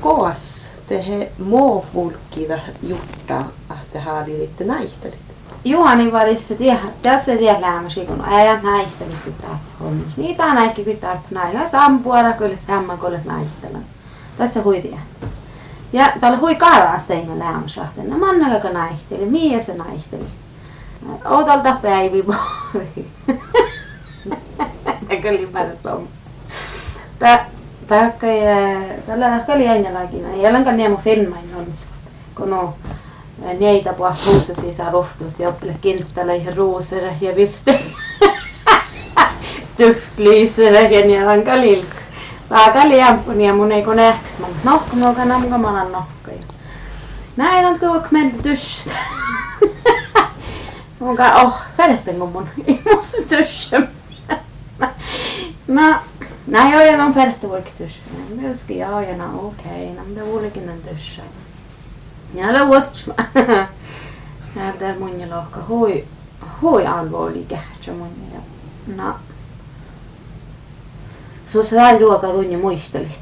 Koas 0.00 0.70
tehe 0.86 1.32
muovulkida 1.38 2.58
jutta, 2.82 3.44
että 3.82 4.00
haavi 4.00 4.32
liitte 4.32 4.64
näihtelit. 4.64 5.31
Juhani 5.64 6.12
varissa 6.12 6.54
tiedä, 6.54 6.78
tässä 7.02 7.36
tiedä 7.36 7.60
lämmäsi, 7.60 8.06
kun 8.06 8.24
äijät 8.28 8.62
näihteli 8.62 9.14
pitää 9.24 9.58
hommus. 9.80 10.16
Niitä 10.16 10.44
on 10.44 10.54
näikki 10.54 10.82
pitää 10.82 11.22
näin. 11.30 11.58
Ja 11.58 11.68
sampuara 11.68 12.32
kyllä 12.32 12.56
samman 12.56 12.98
kollet 12.98 13.24
näihtelen. 13.24 13.84
Tässä 14.38 14.62
hui 14.62 14.80
tiedä. 14.80 14.98
Ja 15.92 16.12
täällä 16.20 16.38
hui 16.38 16.54
kaaraa 16.54 16.98
steina 16.98 17.38
lämmäsahten. 17.38 18.10
No 18.10 18.18
manna 18.18 18.54
joka 18.54 18.68
näihteli. 18.68 19.26
Mie 19.26 19.60
se 19.60 19.74
näihteli. 19.74 20.26
Outalta 21.24 21.76
päivi 21.82 22.26
voi. 22.26 22.86
Tämä 25.08 25.30
oli 25.30 25.48
päällä 25.52 25.72
som. 25.82 26.02
Tää 27.18 27.46
Taakka 27.88 28.26
ja 28.26 28.80
tällä 29.06 29.36
ehkä 29.36 29.52
oli 29.52 29.68
ainakin. 29.68 30.26
Ei 30.26 30.46
ollenkaan 30.46 30.76
niemu 30.76 30.96
filmain 30.96 31.54
on. 31.56 31.66
Kun 32.34 32.50
no 32.50 32.74
neitä 32.84 33.01
på 33.96 34.08
huset 34.26 34.56
sisä 34.56 34.90
rohtus 34.90 35.40
ja 35.40 35.48
oppile 35.48 35.74
kinttälä 35.80 36.34
ja 36.34 36.54
ruusere 36.54 37.16
ja 37.20 37.36
viste. 37.36 37.82
Tyftlysere 39.76 40.80
ja 40.80 41.06
nialan 41.06 41.42
kalil. 41.42 41.82
Taaka 42.48 42.88
liampun 42.88 43.40
ja 43.40 43.54
mun 43.54 43.72
ei 43.72 43.82
kun 43.82 43.98
ehks. 43.98 44.38
Mä 44.38 44.46
nohku 44.64 44.96
muoka 44.96 45.24
namka 45.24 45.58
malan 45.58 45.92
nohka. 45.92 46.22
Näin 47.36 47.66
on 47.66 47.78
kuvak 47.78 48.10
mennyt 48.10 48.42
tysset. 48.42 48.92
Muka 51.00 51.42
oh, 51.42 51.54
fälletten 51.76 52.18
kun 52.18 52.32
mun 52.32 52.48
imus 52.66 53.16
tyssem. 53.28 53.88
No, 55.66 55.94
nej 56.46 56.72
jag 56.72 56.88
är 56.88 56.98
någon 56.98 57.14
färdig 57.14 57.50
och 57.50 57.68
tusch. 57.78 58.00
Men 58.28 58.58
ska 58.58 58.74
jag 58.74 59.02
göra 59.02 59.30
okej, 59.42 59.94
men 59.96 60.14
det 60.14 60.32
var 60.32 60.42
liken 60.42 60.68
en 60.68 60.82
tusch. 60.82 61.20
Eller 62.36 62.64
wasp. 62.66 63.08
Nähdään 64.54 64.98
mun 64.98 65.30
lohka. 65.30 65.60
Hoi, 65.60 66.04
hoi 66.62 66.86
alvooli 66.86 67.46
kähtsä 67.48 67.92
mun 67.92 68.12
ja. 68.34 68.40
No. 68.96 69.14
Sus 71.52 71.66
tää 71.66 72.00
luoka 72.00 72.26
tunni 72.26 72.56
muistelit. 72.56 73.20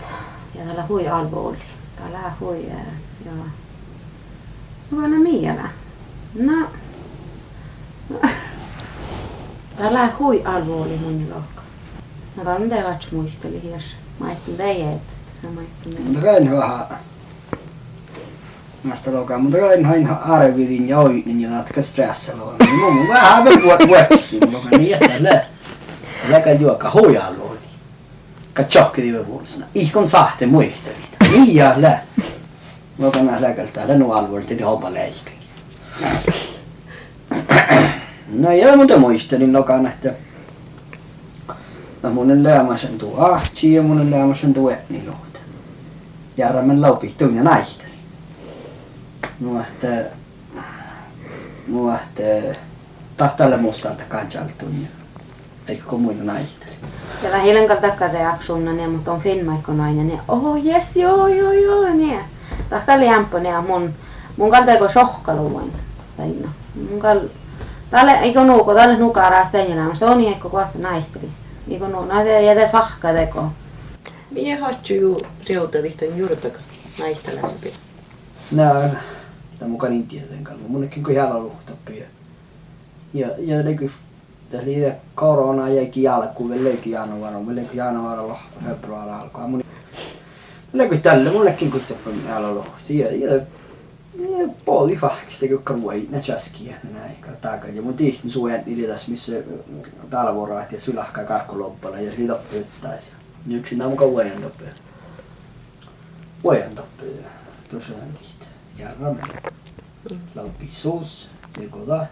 Ja 0.54 0.64
täällä 0.64 0.82
hoi 0.82 1.08
alvooli. 1.08 1.58
Täällä 1.96 2.32
hoi 2.40 2.66
ja. 2.68 2.74
Vanha 4.96 5.18
mielä. 5.18 5.68
No. 6.34 6.66
Täällä 9.76 10.06
hoi 10.06 10.44
alvooli 10.44 10.98
mun 10.98 11.30
lohka. 11.30 11.62
No 12.36 12.44
tää 12.44 12.56
on 12.56 12.68
teivät 12.68 13.08
muisteli 13.12 13.62
hias. 13.62 13.84
Mä 14.18 14.26
ajattelin 14.26 14.58
teijät. 14.58 15.02
Mä 15.42 15.60
ajattelin 15.60 15.96
teijät. 15.96 16.12
No 16.12 16.20
käyn 16.20 16.50
vähän. 16.50 16.86
Näistä 18.84 19.12
lokaa, 19.12 19.38
mutta 19.38 19.58
käyn 19.58 19.84
hain 19.84 20.08
arvidin 20.08 20.88
ja 20.88 20.98
oinin 20.98 21.40
ja 21.40 21.50
natka 21.50 21.82
stressalla 21.82 22.44
on. 22.44 22.56
Mun 22.80 22.94
mun 22.94 23.08
vähän 23.08 23.44
vielä 23.44 23.62
vuot 23.62 23.88
vuotisti, 23.88 24.38
mutta 24.50 24.78
niin 24.78 24.94
että 24.94 25.14
lä. 25.20 25.44
Läkä 26.28 26.52
juoka 26.52 26.90
huijalla 26.94 27.44
oli. 27.44 27.58
Katsokki 28.54 29.02
viime 29.02 29.26
vuosina. 29.26 29.66
Ihkon 29.74 30.06
sahte 30.06 30.46
muistelit. 30.46 31.16
Ja 31.52 31.74
lä. 31.76 31.98
Lokan 32.98 33.26
nähdä 33.26 33.48
läkältä 33.48 33.88
lennu 33.88 34.12
alvuorit 34.12 34.52
eli 34.52 34.62
homma 34.62 34.94
läikä. 34.94 35.30
No 38.32 38.52
ja 38.52 38.76
mutta 38.76 38.98
muistelin 38.98 39.52
lokan, 39.52 39.86
että 39.86 40.14
No 42.02 42.10
mun 42.10 42.42
läämäsen 42.42 42.98
tuo 42.98 43.20
ahti 43.20 43.72
ja 43.72 43.82
mun 43.82 44.10
läämäsen 44.10 44.54
tuo 44.54 44.70
etni 44.70 45.02
lohta. 45.06 45.40
Järven 46.36 46.82
laupi 46.82 47.14
tunne 47.18 47.42
No. 49.40 49.64
No 51.68 51.92
että... 51.92 52.58
Tahtalle 53.16 53.56
mustalta 53.56 54.02
kansalta 54.08 54.52
tunne. 54.58 54.88
Eikö 55.68 55.82
kun 55.84 56.00
muilla 56.00 56.24
näihteli. 56.24 56.72
Ja 57.22 57.30
vähilän 57.30 57.68
kaltakka 57.68 58.08
reaktionna 58.08 58.72
ne, 58.72 58.88
mutta 58.88 59.12
on 59.12 59.20
filmaikko 59.20 59.72
nainen 59.72 60.10
ja 60.10 60.18
oh 60.28 60.64
yes 60.64 60.96
joo 60.96 61.28
joo 61.28 61.52
joo 61.52 61.84
ne. 61.84 62.24
Tahka 62.70 62.98
liämpö 62.98 63.40
ne 63.40 63.60
mun 63.60 63.94
mun 64.36 64.50
kalta 64.50 64.72
eikö 64.72 64.88
sohkaluin. 64.88 65.72
Taina. 66.16 66.48
Mun 66.90 67.00
kal 67.00 67.20
Tälle 67.90 68.12
eikö 68.12 68.40
nuuko, 68.40 68.74
tälle 68.74 68.96
nukaraa 68.96 69.44
steijänä, 69.44 69.94
se 69.94 70.04
on 70.04 70.20
eikö 70.20 70.48
kuasta 70.48 70.78
naistelit. 70.78 71.30
Eikö 71.70 71.88
nuu, 71.88 72.04
näitä 72.04 72.30
jätä 72.30 72.68
fahka 72.72 73.12
teko. 73.12 73.44
Mie 74.30 74.56
hatsu 74.56 74.94
ju 74.94 75.20
reuta 75.48 75.78
lihtan 75.82 76.18
juurtaka 76.18 76.58
näistä 77.00 77.30
läpi. 77.34 77.74
Tää 79.60 79.68
mukaan 79.68 79.92
niin 79.92 80.06
tieteen 80.06 80.44
kalma. 80.44 80.68
Munnekin 80.68 81.02
kun 81.02 81.14
jäällä 81.14 81.38
luhtappi. 81.38 82.02
Ja, 83.14 83.28
ja 83.38 83.64
leiky... 83.64 83.90
Tässä 84.50 84.66
oli 84.66 84.92
korona 85.14 85.68
jäikin 85.68 86.02
jalkuun, 86.02 86.50
vielä 86.50 86.64
leikin 86.64 86.92
januari, 86.92 87.36
vielä 87.36 87.54
leikin 87.54 87.76
januari, 87.76 88.38
februari 88.66 89.10
alkaa. 89.10 89.48
Mun... 89.48 89.62
Leiky 90.72 90.98
tälle, 90.98 91.30
mullekin 91.30 91.70
kun 91.70 91.80
jäällä 92.26 92.54
luhti. 92.54 92.98
Ja, 92.98 93.14
ja, 93.14 93.34
ja 93.34 94.48
puoli 94.64 94.96
fahkista, 94.96 95.46
kun 95.68 95.82
voi 95.82 96.08
ne 96.10 96.20
chaskiä 96.20 96.76
näin. 96.92 97.16
Taaka. 97.40 97.68
Ja 97.68 97.82
mun 97.82 97.94
tihtin 97.94 98.30
suojan 98.30 98.62
ilitas, 98.66 99.08
missä 99.08 99.32
talvoraat 100.10 100.72
ja 100.72 100.80
sylahkaa 100.80 101.24
karkkuloppala 101.24 102.00
ja 102.00 102.12
siitä 102.12 102.34
oppyttäisi. 102.34 103.06
Yksi 103.50 103.76
nämä 103.76 103.90
mukaan 103.90 104.10
vuoden 104.10 104.42
toppia. 104.42 104.68
Vuoden 106.44 106.74
toppia. 106.76 107.28
Tuossa 107.70 107.92
on 107.94 108.12
tihti. 108.18 108.39
Järra 108.80 109.12
meni. 109.12 109.32
Laupi 110.34 110.68
suus 110.72 111.28
ja 111.62 111.68
kodat. 111.68 112.08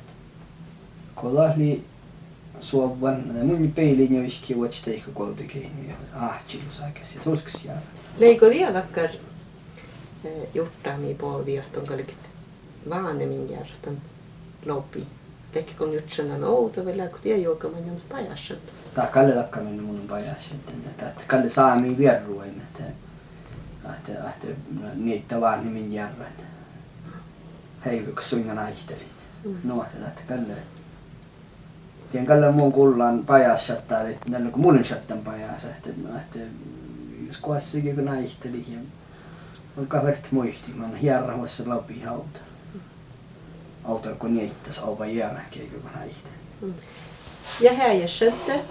Kodat 1.14 1.56
li 1.56 1.84
suovan, 2.60 3.24
mun 3.44 3.72
peilin 3.72 4.16
jo 4.16 4.22
iski 4.22 4.56
vuotta 4.56 4.76
teikko 4.84 5.10
kuitenkin, 5.14 5.62
niin 5.62 5.94
ahtilu 6.14 6.70
saakes 6.70 7.14
ja 7.14 7.20
tuskas 7.20 7.64
jää. 7.64 7.82
Leiko 8.18 8.50
dialakkar 8.50 9.10
juhtaami 10.54 11.14
puolta 11.14 11.70
tonkalikit 11.72 12.30
vaanemin 12.90 13.50
järjestän 13.50 14.02
lopi. 14.66 15.06
Lekkikon 15.54 15.92
jutsanan 15.92 16.44
outo 16.44 16.86
vielä, 16.86 17.06
kun 17.06 17.20
tiedä 17.22 17.38
juokaman 17.38 17.90
on 17.90 18.02
pajasat. 18.08 18.58
Tää 18.94 19.06
Kalle 19.06 19.32
takkaminen 19.32 19.84
mun 19.84 20.00
on 20.00 20.08
pajas, 20.08 20.50
että 20.54 20.72
että 20.90 21.22
Kalle 21.26 21.48
saami 21.48 21.98
vierruin, 21.98 22.62
että 22.62 22.84
että 23.90 24.30
että 24.30 24.46
niitä 24.94 25.40
vaan 25.40 25.64
nimin 25.64 25.92
järjestän. 25.92 26.57
Aihtelit. 28.58 29.08
No, 29.64 29.84
että 30.06 30.22
Kalle 30.28 30.54
tien 32.12 32.26
Kalle 32.26 32.52
muun 32.52 32.72
kullaan 32.72 33.24
pajas 33.26 33.66
sattaa, 33.66 34.00
että 34.00 34.30
näillä 34.30 34.50
kun 34.50 34.60
mun 34.60 34.84
sattan 34.84 35.18
pajas, 35.18 35.64
että 35.64 35.90
että 36.16 36.38
jos 37.26 37.36
kuassikin 37.36 37.94
kun 37.94 38.08
aihteli 38.08 38.64
ja 38.68 38.78
on 39.76 39.86
kavert 39.86 40.32
muisti, 40.32 40.72
mä 40.74 40.88
hierrahuassa 40.88 41.62
lopi 41.66 42.00
hauta. 42.00 42.38
Auto, 43.84 44.14
kun 44.18 44.34
niittäis 44.34 44.78
auva 44.78 45.06
jälkeen, 45.06 45.70
kun 45.70 45.90
aihteli. 46.00 46.74
Ja 47.60 47.74
häjäsette. 47.74 48.64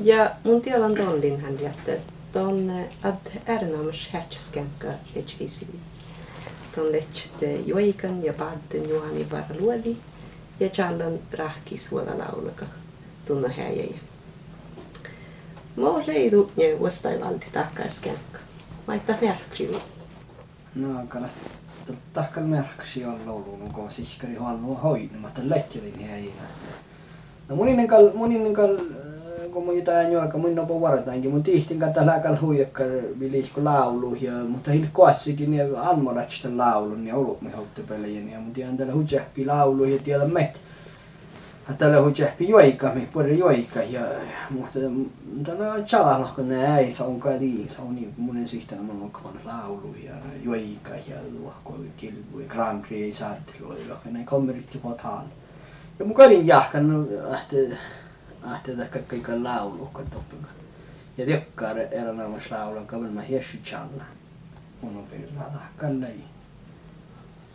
Ja 0.00 0.30
mun 0.44 0.62
tiedän 0.62 0.94
tollin 0.94 1.40
hän 1.40 1.60
jätte. 1.60 2.00
Ton 2.32 2.72
att 3.02 3.30
ärnamers 3.48 4.08
härtskenka 4.12 4.86
lechisi. 5.14 5.78
Ton 6.76 6.92
lechte 6.92 7.52
joikan 7.52 8.24
ja 8.24 8.32
padden 8.32 8.88
Juhani 8.88 9.26
Varluoli 9.30 9.96
ja 10.60 10.68
challan 10.68 11.18
rahki 11.38 11.78
suola 11.78 12.18
laulaka 12.18 12.66
tunna 13.26 13.48
häjäjä. 13.48 13.98
Mo 15.76 16.02
leidu 16.06 16.52
ja 16.56 16.78
vuostai 16.78 17.20
valti 17.20 17.46
takkaiskenka. 17.52 18.38
Maita 18.86 19.14
merkki. 19.20 19.76
No, 20.74 21.06
kala 21.08 21.28
tahkal 22.12 22.44
märksi 22.44 23.04
on 23.04 23.20
laulun, 23.26 23.72
kun 23.72 23.90
siskari 23.90 24.34
halua 24.34 24.78
hoidamatta 24.78 25.40
läkkelin 25.44 26.08
häijinä. 26.08 26.42
No 27.48 27.56
moninen 27.56 27.88
kal, 27.88 28.10
moninen 28.14 28.54
kal, 28.54 28.78
kun 29.56 29.64
mun 29.64 29.76
jotain 29.76 30.12
juolka, 30.12 30.38
mun 30.38 30.54
nopo 30.54 30.80
varataankin, 30.80 31.30
mun 31.30 31.42
tihtin 31.42 31.78
kata 31.78 32.06
lääkäl 32.06 32.36
huijakkar 32.40 32.86
vilihko 33.20 33.64
laulu, 33.64 34.14
ja, 34.20 34.32
mutta 34.32 34.70
hil 34.70 34.86
koassikin 34.92 35.54
ja 35.54 35.64
anmolatsta 35.82 36.48
laulun, 36.56 37.06
ja 37.06 37.16
ollut 37.16 37.42
me 37.42 37.50
houttopelejä, 37.50 38.20
ja 38.32 38.38
mun 38.38 38.52
tiedän 38.52 38.76
tällä 38.76 38.92
hujahpi 38.92 39.46
laulu, 39.46 39.84
ja 39.84 39.98
tiedän 39.98 40.32
met. 40.32 40.60
Tällä 41.78 42.02
hujahpi 42.02 42.48
joika, 42.48 42.92
me 42.94 43.08
puhuta 43.12 43.28
joika, 43.28 43.82
ja 43.82 44.00
mutta 44.50 44.78
tällä 45.44 45.82
chalalla, 45.86 46.32
kun 46.36 46.48
ne 46.48 46.78
ei 46.78 46.92
saa 46.92 47.06
onkaan 47.06 47.38
niin, 47.38 47.70
se 47.70 47.82
on 47.82 47.94
niin, 47.94 48.14
mun 48.16 48.48
sihtänä 48.48 48.82
mun 48.82 49.02
on 49.02 49.10
kavan 49.10 49.40
laulu, 49.44 49.94
ja 50.04 50.12
joika, 50.44 50.94
ja 51.08 51.16
luokko, 51.40 51.74
kilpu, 51.96 52.40
ja 52.40 52.48
Grand 52.48 52.84
Prix 52.84 53.02
ei 53.02 53.12
saattelu, 53.12 53.72
ja 53.88 53.96
ne 54.10 54.24
kommer 54.24 54.54
riktigt 54.54 54.82
på 54.82 54.96
tal. 55.02 55.24
Ja 55.98 56.04
mun 56.04 56.14
kalin 56.14 56.46
jahkan, 56.46 57.08
että 57.42 57.76
ahte 58.46 58.76
da 58.76 58.84
kaikka 58.84 59.32
laulu 59.44 59.86
kun 59.92 60.10
toppuga. 60.10 60.46
Ja 61.18 61.26
tiekkaar 61.26 61.78
eränaamassa 61.78 62.54
laulu 62.58 62.84
kavel 62.86 63.10
mä 63.10 63.22
hiessi 63.22 63.60
challa. 63.64 64.04
Mun 64.82 64.96
on 64.96 65.06
pirra 65.06 65.42
da 65.52 65.60
kallai. 65.76 66.20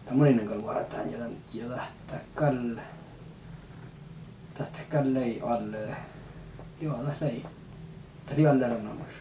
Ja 0.05 0.11
moninen 0.13 0.47
kal 0.47 0.63
varataan 0.65 1.11
ja 1.11 1.17
tämän 1.17 1.37
ja 1.53 1.65
tahta 1.69 2.23
kalle. 2.35 2.81
Tahta 4.57 4.79
kallei 4.91 5.41
alle. 5.41 5.95
Joo, 6.81 6.97
da 6.97 7.11
lei. 7.21 7.45
Tari 8.25 8.47
alle 8.47 8.65
eränaamassa. 8.65 9.19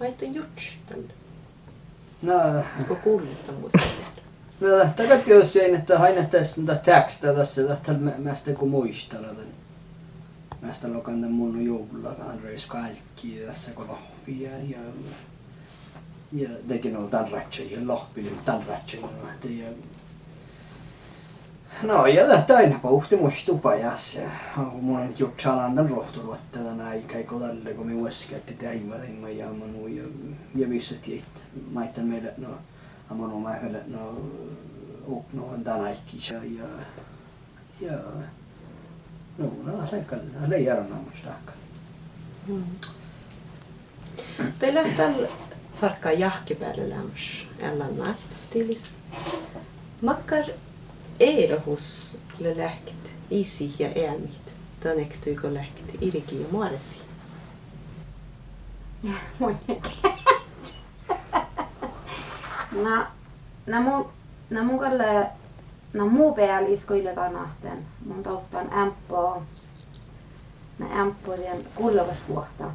Maita 0.00 0.24
juts 0.24 0.62
tällä. 0.88 1.12
No, 2.22 2.34
Kun 2.88 2.96
kuulutta 2.96 3.52
muista. 3.52 3.78
no 4.60 4.68
takat 4.96 5.26
jos 5.26 5.52
sein, 5.52 5.74
että 5.74 5.98
aina 5.98 6.22
tässä 6.24 6.62
tätä 6.66 6.80
tekstiä 7.00 7.32
tässä, 7.32 7.72
että 7.72 7.92
mä 8.18 8.34
sitä 8.34 8.52
kun 8.52 8.70
muistella. 10.66 10.94
Mästä 10.94 10.98
lokan 10.98 11.22
den 11.22 11.32
mun 11.32 11.64
joulullakaan 11.64 12.40
reis 12.42 12.66
kaikki 12.66 13.40
tässä 13.46 13.70
kun 13.70 13.88
lohpia 13.88 14.50
ja 14.68 14.78
ja 16.32 16.48
tekin 16.68 16.96
on 16.96 17.10
tämän 17.10 17.32
ratsajan 17.32 17.88
lohpille, 17.88 18.30
tämän 18.44 18.66
ratsajan 18.66 19.10
ja 19.44 19.66
No 21.82 22.06
ja 22.06 22.26
tästä 22.26 22.56
aina 22.56 22.80
muistu 23.20 23.58
pajas 23.58 24.14
ja 24.14 24.30
mun 24.56 25.00
on 25.00 25.14
jutsalan 25.18 25.74
tämän 25.74 25.90
rohtulu, 25.90 26.32
että 26.32 26.58
tämän 26.58 26.80
aika 26.80 27.18
kun 27.28 27.40
tälle 27.40 27.74
kun 27.74 27.86
me 27.86 27.94
uskatti 27.94 28.54
täivälin 28.54 29.38
ja 29.38 29.46
manu 29.46 29.86
ja 29.86 30.04
ja 30.54 30.70
visset 30.70 31.08
jäit 31.08 31.24
maitten 31.72 32.06
meille 32.06 32.34
no 32.38 32.48
amanu 33.10 33.40
mä 33.40 33.50
heille 33.52 33.82
no 33.86 34.22
tämän 35.64 35.80
aikki 35.80 36.18
ja 36.32 36.40
ja 36.44 36.68
ja 37.80 37.98
no 39.38 39.52
no 39.64 39.88
läkkä 39.92 40.16
läjärä 40.48 40.84
namusta 40.84 41.30
Te 44.58 44.74
lähtee 44.74 45.28
farkkaa 45.80 46.12
jahkipäälle 46.12 46.90
lämmäs 46.90 47.46
älä 47.62 47.88
nahtstilis. 47.96 48.96
Makkar 50.02 50.44
erohus 51.20 52.18
le 52.38 52.56
läkt 52.56 53.10
isi 53.30 53.74
ja 53.78 53.92
elmit. 53.92 54.54
Tänektyykö 54.80 55.54
läkt 55.54 56.02
iriki 56.02 56.40
ja 56.40 56.46
muoresi. 56.50 57.00
Na, 62.84 63.06
na 63.66 63.80
mun, 63.80 64.08
na 64.50 64.62
mun 64.62 64.78
kalle, 64.78 65.26
när 65.96 66.04
Moberg 66.04 66.78
skulle 66.78 67.14
vara 67.14 67.30
natten, 67.30 67.86
mun 67.98 68.22
tauttan 68.22 68.72
ämpoo, 68.72 69.42
mä 70.76 70.86
ämpoiden 71.00 71.64
kullavusvuotta 71.74 72.72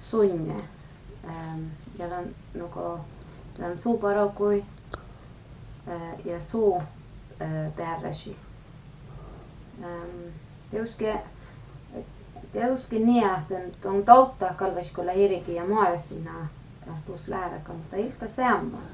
sunne. 0.00 0.54
Ähm, 1.24 1.64
ja 1.98 2.08
tämän, 2.08 2.34
nuko, 2.54 3.00
tämän 3.56 3.78
suuparokui 3.78 4.64
äh, 5.88 6.26
ja 6.26 6.40
suu 6.40 6.82
äh, 7.40 7.72
tärresi. 7.76 8.36
Ähm, 9.84 10.32
teuske, 10.70 11.20
teuske 12.52 12.98
niähtän, 12.98 13.62
on 13.84 14.04
tautta 14.04 14.54
kalveskulla 14.56 15.12
hirikin 15.12 15.54
ja 15.54 15.64
maalisina 15.64 16.40
äh, 16.88 16.94
tuossa 17.06 17.30
lääräkään, 17.30 17.78
mutta 17.78 17.96
ilta 17.96 18.28
semmoinen. 18.28 18.90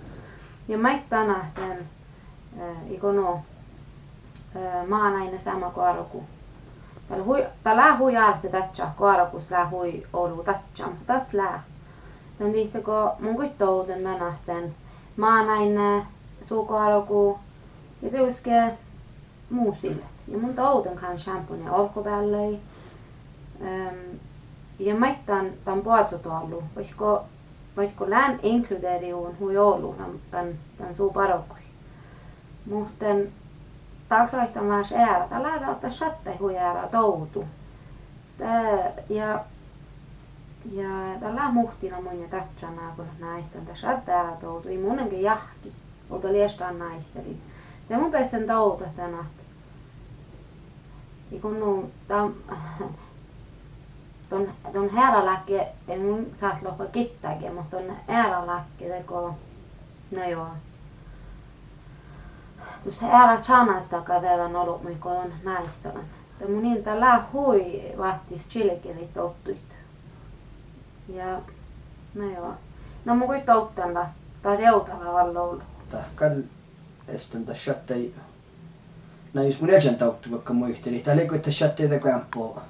Ja 0.69 0.79
mä 0.79 0.99
tänähtän, 1.11 1.79
äh, 2.61 2.93
ikono 2.93 3.41
äh, 4.57 4.87
maanainen 4.87 5.41
sama 5.41 5.71
koaroku. 5.71 6.25
Tällä 7.09 7.25
hui, 7.25 7.47
tällä 7.63 7.97
hui 7.97 8.17
arte 8.17 8.49
tatsa 8.49 8.87
koarokus 8.97 9.51
lää 9.51 9.69
hui 9.69 10.07
olu 10.13 10.43
tatsa, 10.45 10.87
mutta 10.87 11.13
tas 11.13 11.35
lää. 11.35 11.63
Tän 12.39 12.53
liitteko 12.53 13.17
mun 13.21 13.37
kuittouden 13.37 14.05
nanahten 14.05 14.75
maanainen 15.17 16.03
suukoaroku 16.43 17.39
ja 18.03 18.11
teuske 18.11 18.79
muusillet. 19.51 20.05
Ja 20.29 20.39
mun 20.39 20.55
touden 20.55 20.97
kan 20.97 21.19
shampoo 21.19 21.57
ja 21.57 21.73
olkopäällei. 21.73 22.61
Um, 23.61 24.19
ja 24.79 24.95
maittan 24.95 25.51
tämän 25.65 25.81
puolsutuollu, 25.81 26.63
voisiko 26.77 27.25
voisiko 27.77 28.11
län 28.11 28.41
inkluderiun 28.43 29.39
hui 29.41 29.57
ollut 29.57 29.97
tämän, 30.31 30.59
tämän 30.79 30.95
suu 30.95 31.13
parokkui. 31.13 31.66
Muuten 32.67 33.33
lähdetään 35.43 35.73
ottaa 35.73 35.91
shatte 35.91 36.37
hui 36.37 36.59
äära 36.59 36.89
toutu. 36.89 37.45
Ja 39.09 39.45
ja 40.73 40.89
tällä 41.21 41.51
muhtina 41.51 42.01
mun 42.01 42.21
ja 42.21 42.29
tatsana 42.29 42.93
kun 42.97 43.07
näitä 43.19 43.49
tätä 43.59 43.75
shatte 43.75 44.13
äära 44.13 44.37
toutu. 44.37 44.69
Ei 44.69 44.79
munenkin 44.79 45.23
jahki. 45.23 45.73
Olta 46.11 46.33
liestaan 46.33 46.79
naisteli. 46.79 47.37
Te 47.89 47.97
mun 47.97 48.11
pesen 48.11 48.47
toutu 48.47 48.85
tänä. 48.97 49.25
Ja 51.31 51.41
kun 51.41 51.61
nu, 51.61 51.91
tam, 52.09 52.35
ton, 54.31 54.49
ton 54.73 54.91
hääralääkke, 54.91 55.69
ei 55.89 55.99
mun 55.99 56.27
saat 56.33 56.63
lohka 56.63 56.87
kittääkin, 56.87 57.55
mutta 57.55 57.77
ton 57.77 57.97
hääralääkke 58.09 58.89
teko, 58.89 59.35
no 60.17 60.25
joo. 60.25 60.49
Tuossa 62.87 63.07
häärä 63.07 63.41
chanasta 63.41 64.03
kävevän 64.03 64.57
ollut, 64.57 64.83
mikä 64.83 65.09
on 65.09 65.33
näistävän. 65.45 66.05
Ja 66.41 66.49
mun 66.49 66.63
niin 66.63 66.85
tällä 66.85 67.25
hui 67.33 67.83
vaattis 67.99 68.49
chilekeli 68.49 69.09
tottuit. 69.15 69.59
Ja, 71.09 71.41
no 72.15 72.31
joo. 72.31 72.55
No 73.05 73.15
mun 73.15 73.27
kui 73.27 73.41
touttanla, 73.41 74.07
tai 74.43 74.57
reutalla 74.57 75.21
alla 75.21 75.41
ollut. 75.41 75.63
tahkal 75.91 76.43
esten 77.09 77.47
tässä 77.47 77.75
ei 77.89 78.15
No 79.35 79.43
jos 79.43 79.61
mun 79.61 79.71
jäsen 79.71 79.95
tauttu 79.95 80.31
vaikka 80.31 80.53
muisteli, 80.53 80.99
tää 80.99 81.17
liikuu, 81.17 81.37
että 81.37 81.51
sä 81.51 81.69
teitä 81.69 81.99
kämppoo 81.99 82.63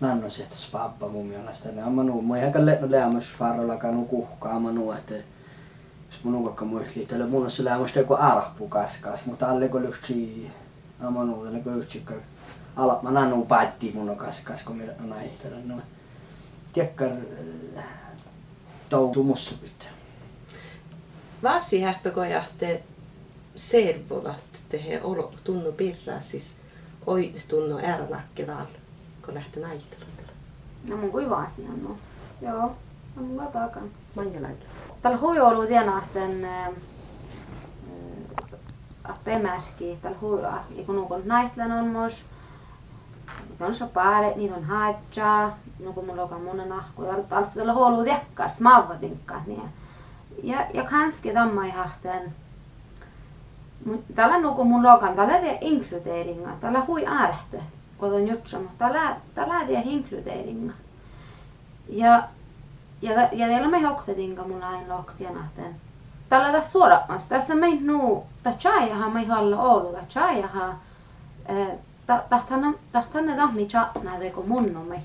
nanno 0.00 0.30
se, 0.30 0.42
että 0.42 0.56
spappa 0.56 1.08
mun 1.08 1.26
mielestä. 1.26 1.68
Ne 1.72 1.82
amma 1.82 2.02
nuu, 2.02 2.22
mä 2.22 2.38
ihan 2.38 2.52
kalle 2.52 2.78
no 2.80 2.90
lämmäs 2.90 3.34
farralla 3.38 3.76
kanu 3.76 4.04
kuhkaa 4.04 4.60
jos 6.10 6.24
mun 6.24 6.44
vaikka 6.44 6.64
muisteli, 6.64 7.02
että 7.02 7.26
mun 7.26 7.44
on 7.44 7.50
se 7.50 7.64
lämmästä 7.64 7.98
joku 7.98 8.16
arppu 8.18 8.68
kaskas, 8.68 9.26
mutta 9.26 9.50
alle 9.50 9.68
kun 9.68 9.82
lyhtsi 9.82 10.50
amma 11.00 11.24
nuu, 11.24 11.44
tälle 11.44 11.60
kun 11.60 11.76
lyhtsi 11.76 12.04
ala, 12.76 12.98
mä 13.02 13.10
nannu 13.10 13.44
päätti 13.44 13.92
mun 13.94 14.10
on 14.10 14.16
kaskas, 14.16 14.62
kun 14.62 14.76
minä 14.76 14.92
on 15.04 15.12
aihtella. 15.12 15.56
No, 15.64 15.76
tiekkar 16.72 17.10
toutu 18.88 19.24
mussa 19.24 19.54
pitää. 19.62 19.90
Vasi 21.42 21.80
häppökojahte 21.80 22.82
servovat 23.56 24.64
tehe 24.68 25.00
olo 25.02 25.32
tunnu 25.44 25.72
pirraa 25.72 26.20
siis 26.20 26.56
oi 27.06 27.34
tunnu 27.48 27.78
ääralakke 27.78 28.46
val 28.46 28.66
kun 29.24 29.34
lähtee 29.34 29.62
naihtelun. 29.62 30.06
No 30.86 30.96
mun 30.96 31.10
kuiva 31.10 31.36
asia 31.36 31.68
no. 31.82 31.98
Joo, 32.42 32.76
no 33.16 33.22
mun 33.22 33.36
katakan. 33.36 33.90
Manjalainen. 34.14 34.58
Tällä 35.02 35.18
hui 35.18 35.40
ollut 35.40 35.68
tiena, 35.68 35.98
että 35.98 36.20
apemärki, 39.04 39.98
tällä 40.02 40.18
hui, 40.20 40.40
kun 40.86 40.96
nukon 40.96 41.22
on 41.78 41.92
niitä 43.48 43.66
on 43.66 43.74
sopare, 43.74 44.32
niitä 44.36 44.54
on 44.54 44.64
haitsaa, 44.64 45.58
no 45.84 45.92
kun 45.92 46.06
mulla 46.06 46.22
on 46.22 46.42
monen 46.42 46.72
ahku, 46.72 47.02
tällä 47.02 47.46
tällä 47.54 47.72
hui 47.72 47.86
ollut 47.86 48.04
tiekkas, 48.04 48.60
maavatinkka, 48.60 49.40
niin. 49.46 49.68
Ja, 50.42 50.66
ja 50.74 50.84
kanske 50.84 51.32
tamma 51.32 51.64
i 51.64 51.70
hahten, 51.70 52.34
tällä 54.14 54.40
nuku 54.40 54.64
mun 54.64 54.82
lokan, 54.82 55.16
tällä 55.16 55.42
vie 55.42 55.58
inkluderinga, 55.60 56.50
tällä 56.60 56.80
hui 56.86 57.06
ärhte, 57.06 57.62
kun 57.98 58.14
on 58.14 58.28
jutsa, 58.28 58.58
mutta 58.58 58.84
tällä, 58.84 59.16
tällä 59.34 59.66
vie 59.66 59.82
inkluderinga. 59.84 60.72
Ja, 61.88 62.22
ja, 63.02 63.28
ja 63.32 63.46
vielä 63.46 63.68
me 63.68 63.82
hoktetinka 63.82 64.42
mun 64.42 64.62
aina 64.62 64.96
loktiana, 64.96 65.44
että 65.46 65.62
tällä 66.28 66.52
tässä 66.52 66.70
suoramassa, 66.70 67.28
tässä 67.28 67.54
me 67.54 67.74
nu, 67.80 68.26
ta 68.42 68.52
chajaha 68.52 69.10
me 69.10 69.24
halla 69.24 69.62
olu, 69.62 69.92
ta 69.92 70.00
chajaha, 70.08 70.74
tahtan 72.92 73.26
ne 73.26 73.36
tahmi 73.36 73.68
de 74.20 74.30
kun 74.30 74.48
mun 74.48 74.76
on 74.76 74.86
me, 74.86 75.02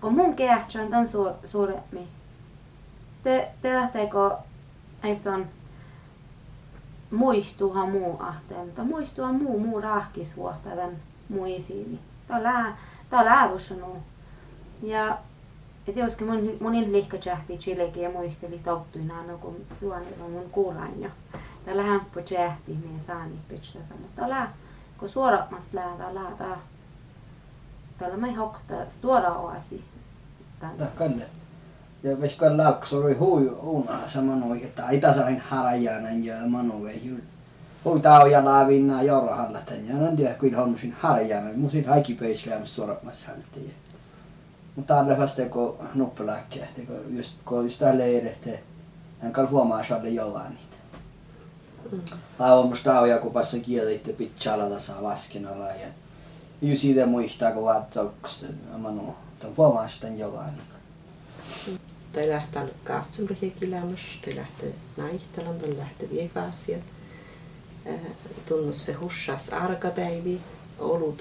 kun 0.00 0.14
mun 0.14 0.36
kehtsä 0.36 0.82
on 0.82 0.88
tämän 0.88 1.08
suuremmin. 1.44 2.08
Te, 3.22 3.50
te 3.62 3.74
lähteekö, 3.74 4.30
eistä 5.02 5.32
on 5.32 5.46
muistuha 7.10 7.86
muu 7.86 8.16
ahteen, 8.20 8.72
tai 8.72 8.84
muistua 8.84 9.32
muu 9.32 9.60
muu 9.60 9.80
rahkisuohta 9.80 10.70
tämän 10.70 10.96
muu 11.28 11.46
isiini. 11.46 11.98
Läävus 13.10 13.72
on 13.72 13.96
Ja 14.82 15.18
et 15.90 15.96
joskin 15.96 16.26
mun, 16.26 16.56
monin 16.60 16.92
lihka 16.92 17.18
tjähti 17.18 17.58
chilekin 17.58 18.02
ja 18.02 18.10
muisteli 18.10 18.60
touttuina, 18.64 19.22
no 19.22 19.38
kun 19.38 19.56
juonilla 19.82 20.28
mun 20.28 20.50
kuulain 20.52 21.02
jo. 21.02 21.08
Täällä 21.64 21.82
hämppu 21.82 22.20
tjähti, 22.20 22.72
niin 22.72 23.00
saani 23.06 23.34
pitstä 23.48 23.78
mutta 23.78 24.16
täällä, 24.16 24.48
kun 24.98 25.08
suorammas 25.08 25.74
läävä 25.74 26.14
läävä, 26.14 26.56
täällä 27.98 28.16
mä 28.16 28.32
hokta 28.32 28.74
stora 28.88 29.34
oasi. 29.34 29.84
Kalle. 30.94 31.26
Ja 32.02 32.20
ves 32.20 32.34
kan 32.36 32.58
laaksoroi 32.58 33.14
hui 33.14 33.48
uuna 33.48 34.08
samanoi, 34.08 34.64
että 34.64 34.90
itasarin 34.90 35.40
harajanan 35.40 36.24
ja 36.24 36.36
manove 36.48 36.92
jul. 36.92 37.18
Hui 37.84 38.00
tao 38.00 38.26
ja 38.26 38.44
laavinna 38.44 39.02
jorahalla 39.02 39.58
tän 39.58 39.86
ja 39.86 40.16
tiedä 40.16 40.34
kuin 40.34 40.54
hommusin 40.54 40.96
harajanan, 41.00 41.58
musin 41.58 41.86
haiki 41.86 42.14
peiskäämässä 42.14 42.74
suorammas 42.74 43.24
häntä. 43.24 43.60
Mutta 44.76 45.00
alle 45.00 45.18
vasta 45.18 45.42
kun 45.42 45.78
nuppelääkkiä, 45.94 46.66
kun 46.86 47.16
just 47.16 47.34
kun 47.44 47.64
just 47.64 47.78
täällä 47.78 47.98
leirehte, 47.98 48.62
hän 49.20 49.32
kan 49.32 49.50
huomaa 49.50 49.84
saalle 49.84 50.08
jollain 50.08 50.52
niitä. 50.54 50.76
Mm. 51.92 52.02
Lauamus 52.38 52.82
tauja 52.82 53.18
kun 53.18 53.32
passa 53.32 53.58
kieli, 53.58 53.94
että 53.94 54.12
pitää 54.12 54.54
alata 54.54 54.78
saa 54.78 55.02
lasken 55.02 55.46
ala 55.46 55.66
ja 55.66 55.88
ju 56.62 56.76
siitä 56.76 57.06
muistaa 57.06 57.52
kun 57.52 57.64
vatsaukset, 57.64 58.54
manu, 58.78 59.14
tämän 59.38 59.56
huomaa 59.56 59.88
sitten 59.88 60.18
jollain. 60.18 60.52
Tai 62.12 62.28
lähtee 62.28 62.68
kahtsamrikin 62.84 63.52
kilämys, 63.60 64.00
tai 64.24 64.36
lähtee 64.36 64.74
naihtalan, 64.96 65.58
tai 65.58 65.78
lähtee 65.78 66.10
vievaasiat. 66.10 66.82
Tunnus 68.48 68.84
se 68.84 68.92
hussas 68.92 69.48
arkapäivi, 69.52 70.40
olu 70.78 71.12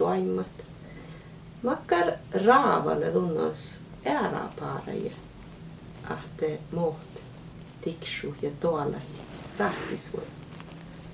vakar 1.63 2.13
rāvana 2.33 3.11
runās 3.13 3.65
ērā 4.05 4.45
pārējie. 4.59 5.13
Ah, 6.09 6.23
te 6.37 6.55
moht, 6.71 7.21
tikšu 7.83 8.33
ja 8.41 8.51
tuolahi, 8.61 9.25
rahtis 9.59 10.09
voi. 10.13 10.25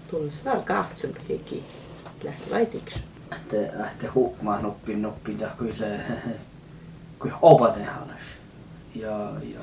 Tunnes 0.10 0.44
nar 0.46 0.62
kahtsen 0.64 1.16
heki, 1.30 1.64
lähti 2.24 2.52
vai 2.52 2.66
tikšu. 2.66 3.00
Ahte, 3.32 3.70
ahte 3.84 4.08
hukmaa 4.08 4.62
nuppi 4.62 4.96
nuppida 4.96 5.50
kyllä, 5.58 5.86
kui 7.20 7.32
opaten 7.52 7.86
halas. 7.86 8.34
Ja, 8.96 9.34
ja 9.44 9.62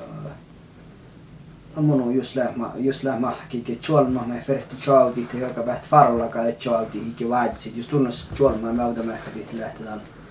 monu 1.81 2.11
just 2.11 2.35
lähma, 2.35 2.73
just 2.77 3.03
lähma, 3.03 3.33
kike 3.49 3.75
tjolma 3.75 4.25
me 4.27 4.41
ferti 4.41 4.75
tjoldi, 4.75 5.25
te 5.31 5.37
joka 5.37 5.63
päät 5.63 5.87
farlaga 5.89 6.43
tjoldi, 6.59 6.99
kike 6.99 7.29
vaadisi, 7.29 7.73
just 7.75 7.89
tunnes 7.89 8.27
tjolma 8.35 8.73
me 8.73 8.83
autamme, 8.83 9.17
kike 9.33 9.57
lähti 9.57 9.83
tänne. 9.83 10.22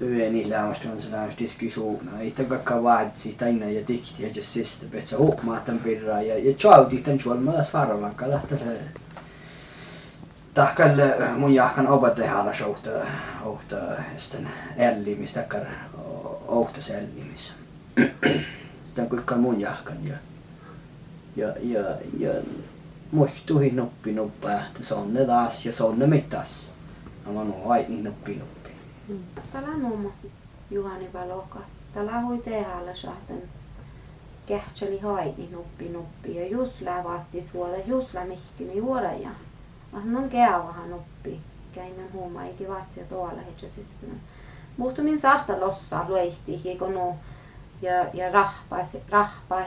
Tällä 0.00 0.14
yöniläämästä 0.14 0.88
on 0.92 1.02
sellainen 1.02 1.38
diskussion. 1.38 1.98
Ei 2.20 2.30
kakka 2.48 2.82
vaadsi 2.82 3.34
tänne 3.38 3.72
ja 3.72 3.84
tikti 3.84 4.22
ja 4.22 4.28
että 4.28 5.10
se 5.10 5.16
huomaatan 5.16 5.78
pirraa 5.78 6.22
ja 6.22 6.38
ja 6.38 6.54
chauti 6.54 6.96
tän 6.96 7.18
suolma 7.18 7.52
tässä 7.52 7.78
varallanka 7.78 8.30
lähtee. 8.30 8.78
Tahkalle 10.54 11.16
mun 11.36 11.54
jahkan 11.54 11.88
opettajalla 11.88 12.54
souhta 12.54 12.90
ohta 13.44 13.76
sitten 14.16 14.48
ellimis 14.76 15.32
takkar 15.32 15.62
ohta 16.48 16.80
sellimis. 16.80 17.52
Tän 18.94 19.08
kuinka 19.08 19.36
mun 19.36 19.60
jahkan 19.60 19.96
ja 20.04 20.16
ja 21.36 21.54
ja 21.62 21.80
ja 22.18 22.32
muistuhi 23.12 23.70
nuppi 23.70 24.12
nuppaa, 24.12 24.60
että 24.60 24.82
se 24.82 24.94
on 24.94 25.14
ne 25.14 25.24
taas 25.24 25.66
ja 25.66 25.72
se 25.72 25.84
on 25.84 25.98
ne 25.98 26.06
mitas. 26.06 26.70
Mä 27.26 27.40
oon 27.40 27.54
aina 27.68 28.02
nuppi 28.02 28.34
nuppi. 28.34 28.59
Tällä 29.52 29.78
mummo 29.78 30.12
Juhani 30.70 31.12
Valoka. 31.12 31.58
Tällä 31.94 32.20
hui 32.20 32.38
tehällä 32.38 32.94
sahten 32.94 33.42
kähtseli 34.46 34.98
haini 34.98 35.48
nuppi 35.52 35.88
nuppi 35.88 36.36
ja 36.36 36.48
just 36.48 36.80
lävatti 36.80 37.42
suoda 37.42 37.76
just 37.86 38.14
lämihkimi 38.14 38.76
juoda 38.76 39.12
ja 39.12 39.30
hän 39.92 40.16
on 40.16 40.30
käyvähän 40.30 40.90
nuppi. 40.90 41.40
Käinen 41.74 42.12
huuma 42.12 42.44
eikä 42.44 42.68
vatsia 42.68 43.04
tuolla 43.04 43.40
hetkä 43.40 43.68
sitten. 43.68 44.20
Muhtumin 44.76 45.20
sahta 45.20 45.60
lossa 45.60 46.04
luehti 46.08 46.78
no 46.94 47.16
ja 47.82 48.04
ja 48.14 48.32
rahpas 48.32 48.96
rahpa 49.08 49.60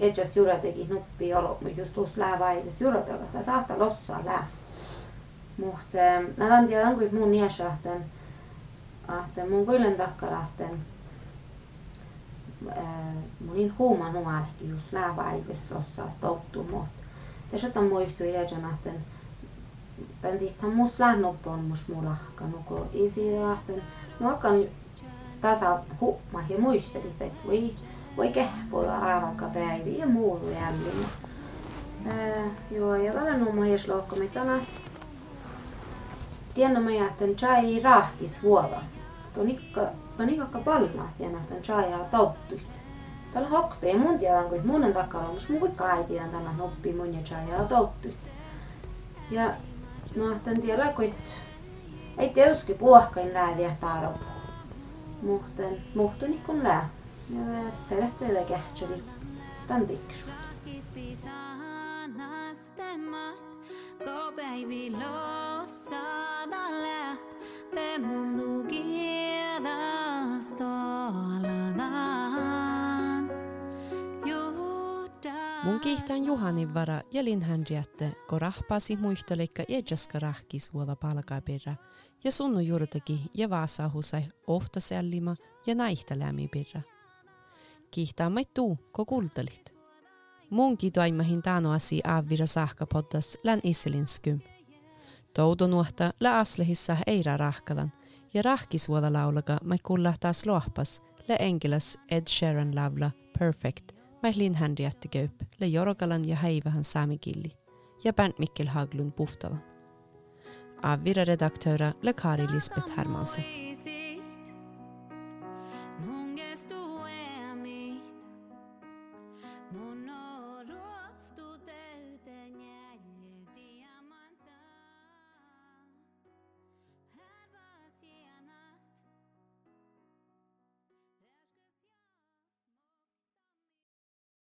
hedjas 0.00 0.36
juuretekin 0.36 0.88
nuppi 0.88 1.34
olo 1.34 1.58
just 1.76 2.16
lävä 2.16 2.52
eikä 2.52 2.70
juuretella. 2.80 3.26
Tämä 3.32 3.44
sahta 3.44 3.78
lossa 3.78 4.16
lää. 4.24 4.46
Mutta 5.56 5.96
mä 6.36 6.64
tiedän 6.66 6.94
kuin 6.94 7.14
mun 7.14 7.30
niesahten 7.30 8.04
että 9.18 9.50
mun 9.50 9.66
kylän 9.66 9.94
takkarahten 9.94 10.70
munin 13.46 13.74
huuman 13.78 14.12
nuarki 14.12 14.68
just 14.68 14.92
lääväivis 14.92 15.70
rossas 15.70 16.14
touttu 16.20 16.64
mot. 16.64 16.84
Tässä 17.50 17.70
on 17.76 17.84
muistu 17.84 18.24
jäjän 18.24 18.64
ahten 18.64 18.94
tän 20.22 20.38
tihtan 20.38 20.70
mus 20.70 20.98
lähnoppon 20.98 21.58
mus 21.58 21.86
isi 22.92 23.38
ahten 23.38 23.82
nuokan 24.20 24.54
tasa 25.40 25.78
huuma 26.00 26.44
ja 26.48 26.58
muistelis 26.58 27.20
et 27.20 27.46
voi 27.46 27.74
voi 28.16 28.28
kehpoa 28.28 28.92
aavakka 28.92 29.46
päivi 29.46 29.98
ja 29.98 30.06
muulu 30.06 30.50
jällin. 30.50 31.06
Joo, 32.70 32.94
ja 32.94 33.12
tällä 33.12 33.36
numma 33.36 33.66
jes 33.66 33.88
lohko, 33.88 34.16
mitä 34.16 34.44
tiedän 36.54 36.88
että 36.90 37.24
chai 37.36 37.80
rahkis 37.82 38.42
vuoda 38.42 38.80
tonikka 39.34 39.80
tonikka 40.16 40.58
palma 40.58 41.08
tiedän 41.18 41.36
että 41.36 41.54
chai 41.62 41.90
ja 41.90 41.98
tauttuit. 41.98 42.80
Tällä 43.32 43.48
hokte 43.48 43.90
ja 43.90 43.98
mun 43.98 44.18
tiedän 44.18 44.48
kuin 44.48 44.66
munen 44.66 44.92
takalla 44.92 45.28
on 45.28 45.36
mun 45.48 45.60
kuin 45.60 45.72
kaipian 45.72 46.30
tällä 46.30 46.52
noppi 46.52 46.92
mun 46.92 47.14
ja 47.14 47.22
chai 47.22 47.50
ja 47.50 47.64
tauttuit. 47.64 48.16
Ja 49.30 49.54
no 50.16 50.34
tän 50.44 50.62
tiedä 50.62 50.92
kuin 50.92 51.14
ei 52.18 52.28
teuski 52.28 52.74
puohkain 52.74 53.34
lääviä 53.34 53.76
saada. 53.80 54.10
Muhten 55.22 55.82
muhtuni 55.94 56.40
kun 56.46 56.62
lää. 56.64 56.90
Ja 57.30 57.70
ferehtele 57.88 58.44
kähtseli 58.44 59.04
tän 59.66 59.86
tiksut. 59.86 60.30
Go 64.04 64.32
baby 64.36 64.90
lossa 64.90 66.00
dalle 66.50 67.18
mundo 67.98 68.64
queda 68.68 68.89
Mun 75.80 75.84
kiihtään 75.84 76.24
Juhanin 76.24 76.74
vara 76.74 77.00
ja 77.12 77.24
Lin 77.24 77.42
Henriette, 77.42 78.12
kun 78.28 78.40
rahpasi 78.40 78.96
muisteleikka 78.96 79.62
ejaska 79.68 80.18
rahkis 80.18 80.74
vuola 80.74 80.96
palkaperä 80.96 81.76
ja 82.24 82.32
sunnu 82.32 82.60
juurtaki 82.60 83.22
ja 83.34 83.50
vaasahusai 83.50 84.22
ofta 84.46 84.80
sellima 84.80 85.34
ja 85.66 85.74
naihtalämi 85.74 86.48
perä. 86.48 86.82
Kiihtää 87.90 88.30
mai 88.30 88.44
tuu, 88.54 88.78
ko 88.92 89.04
kultelit. 89.04 89.74
Munkin 90.50 90.92
toimahin 90.92 91.42
tanoasi 91.42 92.00
aavira 92.04 92.46
sahkapoddas 92.46 93.38
län 93.42 93.60
iselinsky. 93.62 94.38
Toudo 95.34 95.66
nuohta 95.66 96.10
lä 96.20 96.38
aslehissa 96.38 96.96
eira 97.06 97.36
rahkalan 97.36 97.92
ja 98.34 98.42
rahkisvuoda 98.42 99.12
laulaga 99.12 99.58
mai 99.64 99.78
kullahtaas 99.82 100.46
lohpas 100.46 101.02
lä 101.28 101.36
enkelas 101.36 101.98
Ed 102.10 102.28
Sheeran 102.28 102.74
lavla 102.74 103.10
Perfect– 103.38 103.92
Mä 104.22 104.32
lin 104.36 104.54
Henriette 104.54 105.08
Kaup, 105.08 105.32
le 105.60 105.66
Jorogalan 105.66 106.28
ja 106.28 106.36
Häivähän 106.36 106.84
saamikilli, 106.84 107.52
ja 108.04 108.12
Bernt 108.12 108.38
Mikkel 108.38 108.66
Haglund 108.66 109.12
Puhtalan. 109.12 109.62
Avvira 110.82 111.24
redaktöra 111.24 111.92
le 112.02 112.12
Kari 112.12 112.46
Lisbeth 112.50 112.96
Hermansen. 112.96 113.69